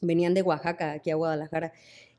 [0.00, 1.72] venían de Oaxaca aquí a Guadalajara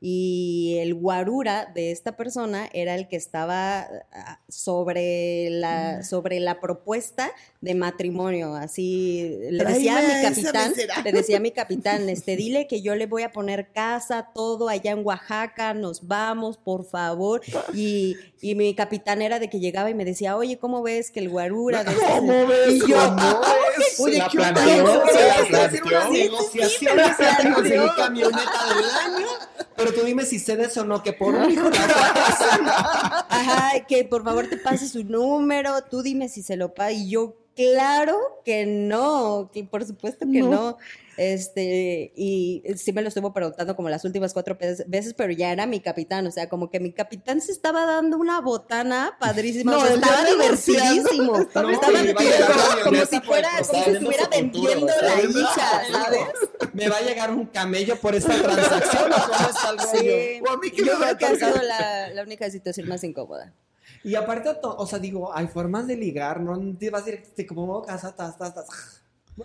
[0.04, 6.04] y el guarura de esta persona era el que estaba ah, sobre la, mm.
[6.04, 7.30] sobre la propuesta
[7.60, 8.56] de matrimonio.
[8.56, 10.72] Así le decía a mi capitán,
[11.04, 14.68] le decía a mi capitán, este, dile que yo le voy a poner casa, todo
[14.68, 17.40] allá en Oaxaca, nos vamos, por favor.
[17.72, 21.20] Y, y mi capitán era de que llegaba y me decía, oye, ¿cómo ves que
[21.20, 22.74] el guarura de ¿Cómo este ves?
[22.74, 23.40] Y yo,
[24.00, 24.38] oye, ¿qué
[26.10, 27.16] negociaciones
[27.62, 28.84] mi camioneta del
[29.14, 31.68] año pero tú dime si cedes o no, que por un hijo
[33.28, 36.92] Ajá, que por favor te pase su número, tú dime si se lo paga.
[36.92, 40.78] Y yo, claro que no, que por supuesto que no.
[41.16, 44.56] Este, y sí me lo estuvo preguntando como las últimas cuatro
[44.86, 48.16] veces, pero ya era mi capitán, o sea, como que mi capitán se estaba dando
[48.16, 55.20] una botana padrísima, no, estaba divertidísimo, estaba como, si fuera, como si estuviera vendiendo la
[55.22, 56.72] hija, ¿sabes?
[56.72, 60.70] Me va a llegar un camello por esta transacción, ¿o cómo está el rollo?
[60.76, 63.52] Yo creo que ha sido la, la única situación más incómoda.
[64.04, 68.14] Y aparte, o sea, digo, hay formas de ligar, no te vas directamente como casa,
[68.14, 69.01] tas, tas, tas.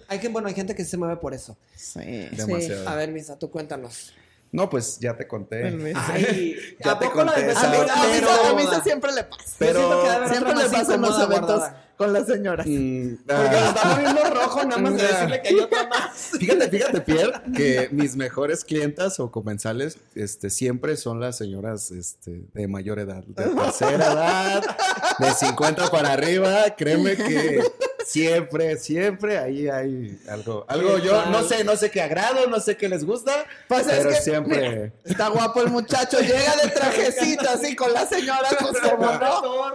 [0.08, 1.58] Hay que, bueno, hay gente que se mueve por eso.
[1.76, 2.28] Sí.
[2.32, 2.88] Demasiado.
[2.90, 4.14] A ver, Misa, tú cuéntanos.
[4.52, 5.68] No, pues ya te conté.
[5.96, 7.52] Ay, ya te conté.
[7.52, 9.44] A, Misa siempre le pasa.
[9.60, 11.64] Pero siempre le pasa en los eventos
[11.98, 12.66] con las señoras.
[12.68, 16.32] Mm, Porque nos estamos viendo rojo nada más de decirle que hay otra más.
[16.40, 22.44] Fíjate, fíjate, Pierre, que mis mejores clientas o comensales este, siempre son las señoras este,
[22.54, 24.78] de mayor edad, de tercera edad,
[25.18, 26.76] de 50 para arriba.
[26.78, 27.64] Créeme que
[28.08, 30.66] siempre, siempre ahí hay algo.
[30.68, 34.12] Algo yo no sé, no sé qué agrado, no sé qué les gusta, pues pero
[34.14, 34.94] siempre.
[35.04, 39.68] Está guapo el muchacho, llega de trajecito así con la señora, pues como no.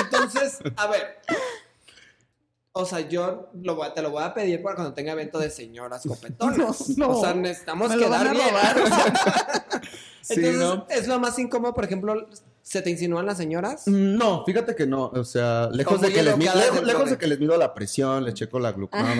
[0.00, 1.18] Entonces, a ver.
[2.78, 6.02] O sea, yo lo te lo voy a pedir para cuando tenga evento de señoras
[6.06, 6.90] copetonas.
[6.98, 8.54] No, O sea, necesitamos quedar bien.
[10.28, 12.28] Entonces, ¿es lo más incómodo, por ejemplo,
[12.66, 13.86] se te insinúan las señoras?
[13.86, 15.12] No, fíjate que no.
[15.14, 18.58] O sea, lejos, de que, les, lejos, de que les mido la presión, les checo
[18.58, 19.06] la glucosa.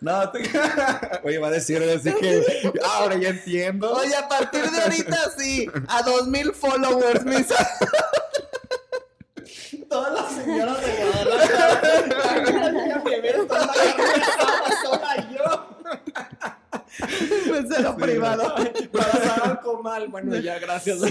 [0.00, 0.38] No, te...
[1.24, 2.44] Oye, va a decir así que
[2.84, 3.92] ahora ya entiendo.
[3.94, 7.56] Oye, a partir de ahorita sí, a dos mil followers, misa.
[9.88, 12.70] Todas las señoras de Guadalajara.
[12.86, 13.38] La primera,
[15.32, 15.43] yo.
[17.50, 18.54] mesero privado.
[18.92, 20.08] Para mal.
[20.08, 21.00] Bueno, ya, gracias.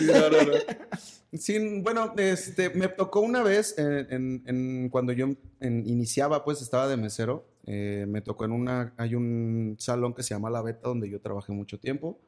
[1.36, 5.29] Sí, bueno, este, me tocó una vez en, cuando yo
[5.61, 7.47] iniciaba, pues estaba de mesero.
[7.65, 11.19] Eh, me tocó en una, hay un salón que se llama La Beta, donde yo
[11.21, 12.19] trabajé mucho tiempo.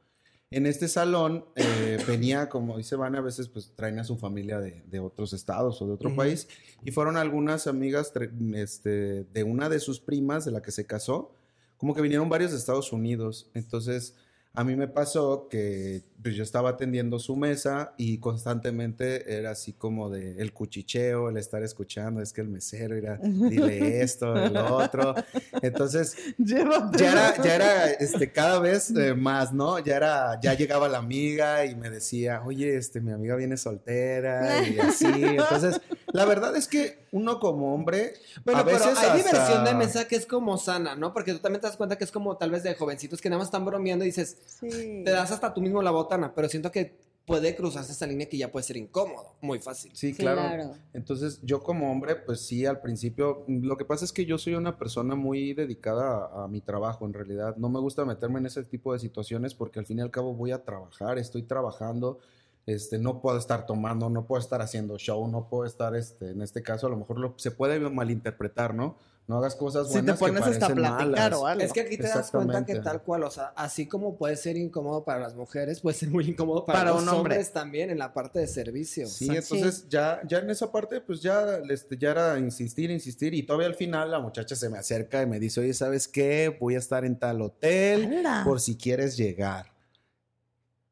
[0.49, 4.60] En este salón eh, venía, como dice Vane, a veces pues traen a su familia
[4.60, 6.47] de, otros estados o de otro país.
[6.84, 8.14] Y fueron algunas amigas
[8.56, 11.32] este, de una de sus primas, de la que se casó,
[11.78, 13.50] como que vinieron varios de Estados Unidos.
[13.54, 14.16] Entonces,
[14.56, 19.74] a mí me pasó que pues, yo estaba atendiendo su mesa y constantemente era así
[19.74, 24.58] como de el cuchicheo, el estar escuchando, es que el mesero era, dile esto, el
[24.58, 25.14] otro.
[25.62, 29.78] Entonces, ya era, ya era este, cada vez eh, más, ¿no?
[29.78, 34.68] Ya era, ya llegaba la amiga y me decía, oye, este, mi amiga viene soltera
[34.68, 35.06] y así.
[35.06, 38.14] Entonces, la verdad es que uno como hombre.
[38.43, 41.14] Bueno, a veces pero hay diversión de mesa que es como sana, ¿no?
[41.14, 43.39] Porque tú también te das cuenta que es como tal vez de jovencitos que nada
[43.39, 46.98] más están bromeando y dices, te das hasta tú mismo la botana, pero siento que
[47.26, 49.91] puede cruzarse esa línea que ya puede ser incómodo, muy fácil.
[49.96, 50.76] Sí, claro.
[50.93, 54.54] Entonces, yo como hombre, pues sí, al principio, lo que pasa es que yo soy
[54.54, 57.56] una persona muy dedicada a, a, mi trabajo, en realidad.
[57.58, 60.36] No me gusta meterme en ese tipo de situaciones porque al fin y al cabo
[60.36, 62.20] voy a trabajar, estoy trabajando
[62.66, 66.41] este, no puedo estar tomando, no puedo estar haciendo show, no puedo estar, este, en
[66.41, 68.98] este caso, a lo mejor lo, se puede malinterpretar, ¿no?
[69.28, 70.18] No hagas cosas buenas.
[70.18, 71.64] Si te pones hasta platicar o algo.
[71.64, 74.56] Es que aquí te das cuenta que tal cual, o sea, así como puede ser
[74.56, 78.40] incómodo para las mujeres, puede ser muy incómodo para, los hombres también en la parte
[78.40, 79.08] de servicio.
[79.08, 83.42] Sí, entonces ya, ya en esa parte, pues ya, este, ya era insistir, insistir, y
[83.42, 86.56] todavía al final la muchacha se me acerca y me dice, oye, ¿sabes qué?
[86.60, 89.74] Voy a estar en tal hotel por si quieres llegar.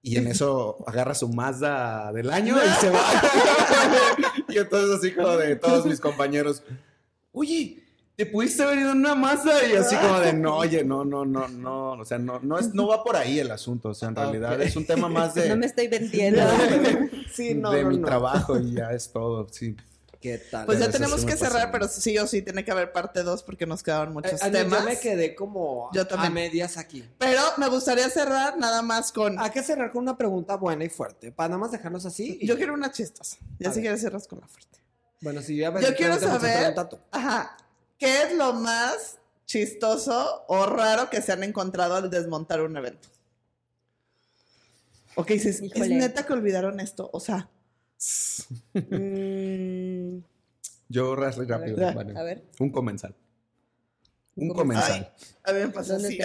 [0.01, 2.99] Y en eso agarra su Mazda del año y se va.
[4.49, 6.63] y entonces así como de todos mis compañeros,
[7.31, 7.82] oye,
[8.15, 9.67] ¿te pudiste venir en una Mazda?
[9.67, 12.73] Y así como de, no, oye, no, no, no, no, o sea, no, no, es,
[12.73, 15.49] no va por ahí el asunto, o sea, en realidad es un tema más de...
[15.49, 16.41] No me estoy vendiendo.
[17.33, 19.75] sí, no, de mi trabajo y ya es todo, sí.
[20.23, 20.65] ¿Qué tal?
[20.65, 23.65] Pues ya tenemos que cerrar, pero sí o sí tiene que haber parte 2 porque
[23.65, 24.79] nos quedaron muchos eh, temas.
[24.79, 27.03] Yo me quedé como a medias aquí.
[27.17, 29.37] Pero me gustaría cerrar nada más con.
[29.37, 31.33] Hay que cerrar con una pregunta buena y fuerte.
[31.33, 32.39] Para nada más dejarnos así.
[32.41, 33.35] Yo quiero una chistosa.
[33.59, 34.79] Ya si quieres cerrar con la fuerte.
[35.19, 36.73] Bueno, si yo, yo quiero saber.
[37.11, 37.57] Ajá.
[38.03, 43.07] ¿Qué es lo más chistoso o raro que se han encontrado al desmontar un evento?
[45.15, 47.09] Ok, dices, es neta que olvidaron esto.
[47.13, 47.49] O sea,
[48.73, 50.17] Mm.
[50.89, 51.87] Yo rápido.
[51.87, 52.43] A ver.
[52.59, 53.15] Un comensal.
[54.35, 55.13] Un comensal.
[55.43, 56.17] a ver, pasa así.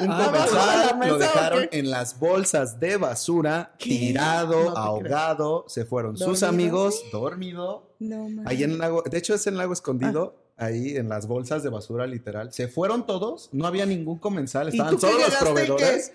[0.00, 5.66] Un ah, comensal lo dejaron en las bolsas de basura, tirado, ahogado.
[5.68, 7.94] Se fueron sus amigos, dormido.
[8.00, 10.34] No, Ahí en el lago, de hecho es en el lago escondido.
[10.36, 12.52] Ah ahí en las bolsas de basura, literal.
[12.52, 16.12] Se fueron todos, no había ningún comensal, estaban solo los proveedores.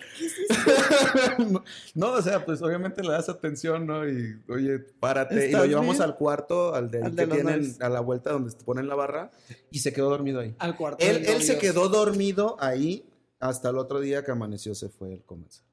[1.96, 4.08] no, o sea, pues obviamente le das atención, ¿no?
[4.08, 5.50] Y oye, párate.
[5.50, 8.88] Y lo llevamos al cuarto, al, de, que tienen a la vuelta donde te ponen
[8.88, 9.32] la barra,
[9.72, 10.56] y se quedó dormido ahí.
[10.60, 11.04] Al cuarto.
[11.04, 13.06] Él, él se quedó dormido ahí
[13.40, 15.66] hasta el otro día que amaneció, se fue el comensal.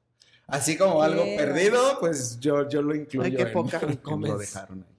[0.47, 3.25] Así como algo perdido, pues yo, yo lo incluyo.
[3.25, 3.81] Ay, qué poca.
[4.19, 4.92] lo dejaron ahí.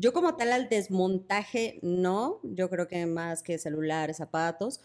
[0.00, 4.80] Yo como tal al desmontaje no, yo creo que más que celulares, zapatos.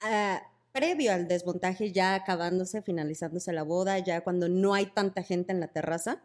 [0.00, 0.42] Ah,
[0.72, 5.60] previo al desmontaje, ya acabándose, finalizándose la boda, ya cuando no hay tanta gente en
[5.60, 6.22] la terraza,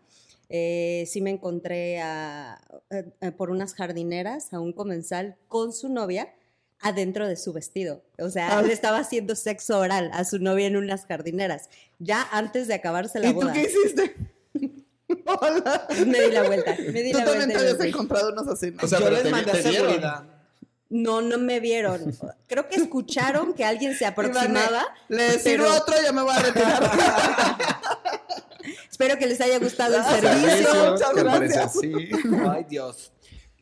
[0.50, 6.34] eh, sí me encontré a, eh, por unas jardineras a un comensal con su novia
[6.82, 8.04] adentro de su vestido.
[8.18, 8.62] O sea, ah.
[8.62, 11.70] le estaba haciendo sexo oral a su novia en unas jardineras,
[12.00, 13.58] ya antes de acabarse la boda.
[13.58, 14.16] ¿Y tú qué hiciste?
[16.06, 16.76] Me di la vuelta.
[16.78, 18.74] Me di Tú la también te habías encontrado unos así.
[18.82, 20.24] O sea, Yo les mandé seguridad.
[20.90, 22.18] No, no me vieron.
[22.48, 24.86] Creo que escucharon que alguien se aproximaba.
[25.08, 26.92] Le sirvo otro, ya me voy a retirar.
[28.92, 30.92] Espero que les haya gustado el servicio.
[30.92, 31.74] Muchas gracias.
[32.50, 33.14] Ay, Dios.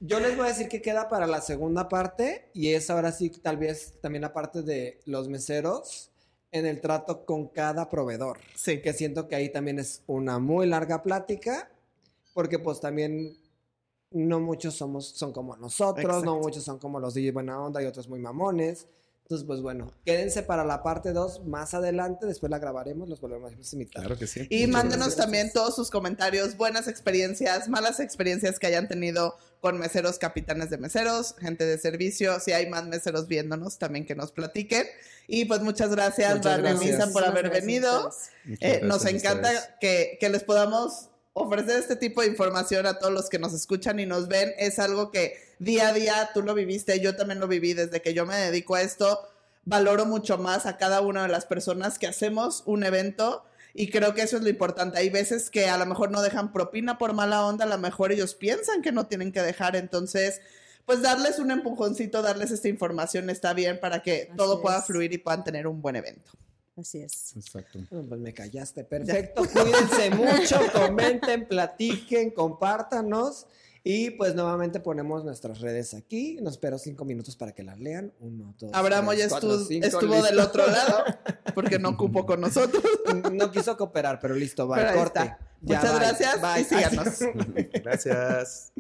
[0.02, 3.30] Yo les voy a decir que queda para la segunda parte y es ahora sí
[3.30, 6.10] tal vez también la parte de los meseros
[6.52, 8.40] en el trato con cada proveedor.
[8.56, 8.82] Sí.
[8.82, 11.72] Que siento que ahí también es una muy larga plática,
[12.34, 13.38] porque pues también
[14.12, 17.86] no muchos somos, son como nosotros, no muchos son como los de buena onda y
[17.86, 18.88] otros muy mamones.
[19.30, 23.52] Entonces, pues bueno, quédense para la parte 2 más adelante, después la grabaremos, los volvemos
[23.52, 24.02] a invitar.
[24.02, 24.48] Claro que sí.
[24.50, 30.18] Y mándenos también todos sus comentarios, buenas experiencias, malas experiencias que hayan tenido con meseros,
[30.18, 34.88] capitanes de meseros, gente de servicio, si hay más meseros viéndonos, también que nos platiquen.
[35.28, 38.10] Y pues muchas gracias, Vanessa, por haber venido.
[38.60, 41.10] Eh, nos encanta que, que les podamos
[41.40, 44.80] ofrecer este tipo de información a todos los que nos escuchan y nos ven es
[44.80, 48.26] algo que día a día tú lo viviste, yo también lo viví desde que yo
[48.26, 49.28] me dedico a esto.
[49.66, 54.14] valoro mucho más a cada una de las personas que hacemos un evento y creo
[54.14, 54.98] que eso es lo importante.
[54.98, 58.12] Hay veces que a lo mejor no dejan propina por mala onda, a lo mejor
[58.12, 60.42] ellos piensan que no tienen que dejar, entonces
[60.86, 65.20] pues darles un empujoncito, darles esta información está bien para que todo pueda fluir y
[65.20, 66.32] puedan tener un buen evento.
[66.80, 67.36] Así es.
[67.36, 67.80] Exacto.
[67.90, 68.84] pues me callaste.
[68.84, 69.44] Perfecto.
[69.46, 73.48] Cuídense mucho, comenten, platiquen, compártanos.
[73.84, 76.38] Y pues nuevamente ponemos nuestras redes aquí.
[76.42, 78.14] Nos espero cinco minutos para que las lean.
[78.20, 78.72] Uno, dos.
[78.74, 81.06] Abramo ya estuvo del otro lado
[81.56, 82.84] porque no cupo con nosotros.
[83.32, 84.94] No quiso cooperar, pero listo, va.
[84.94, 85.36] Corte.
[85.62, 87.20] Muchas gracias y síganos.
[87.84, 88.72] gracias.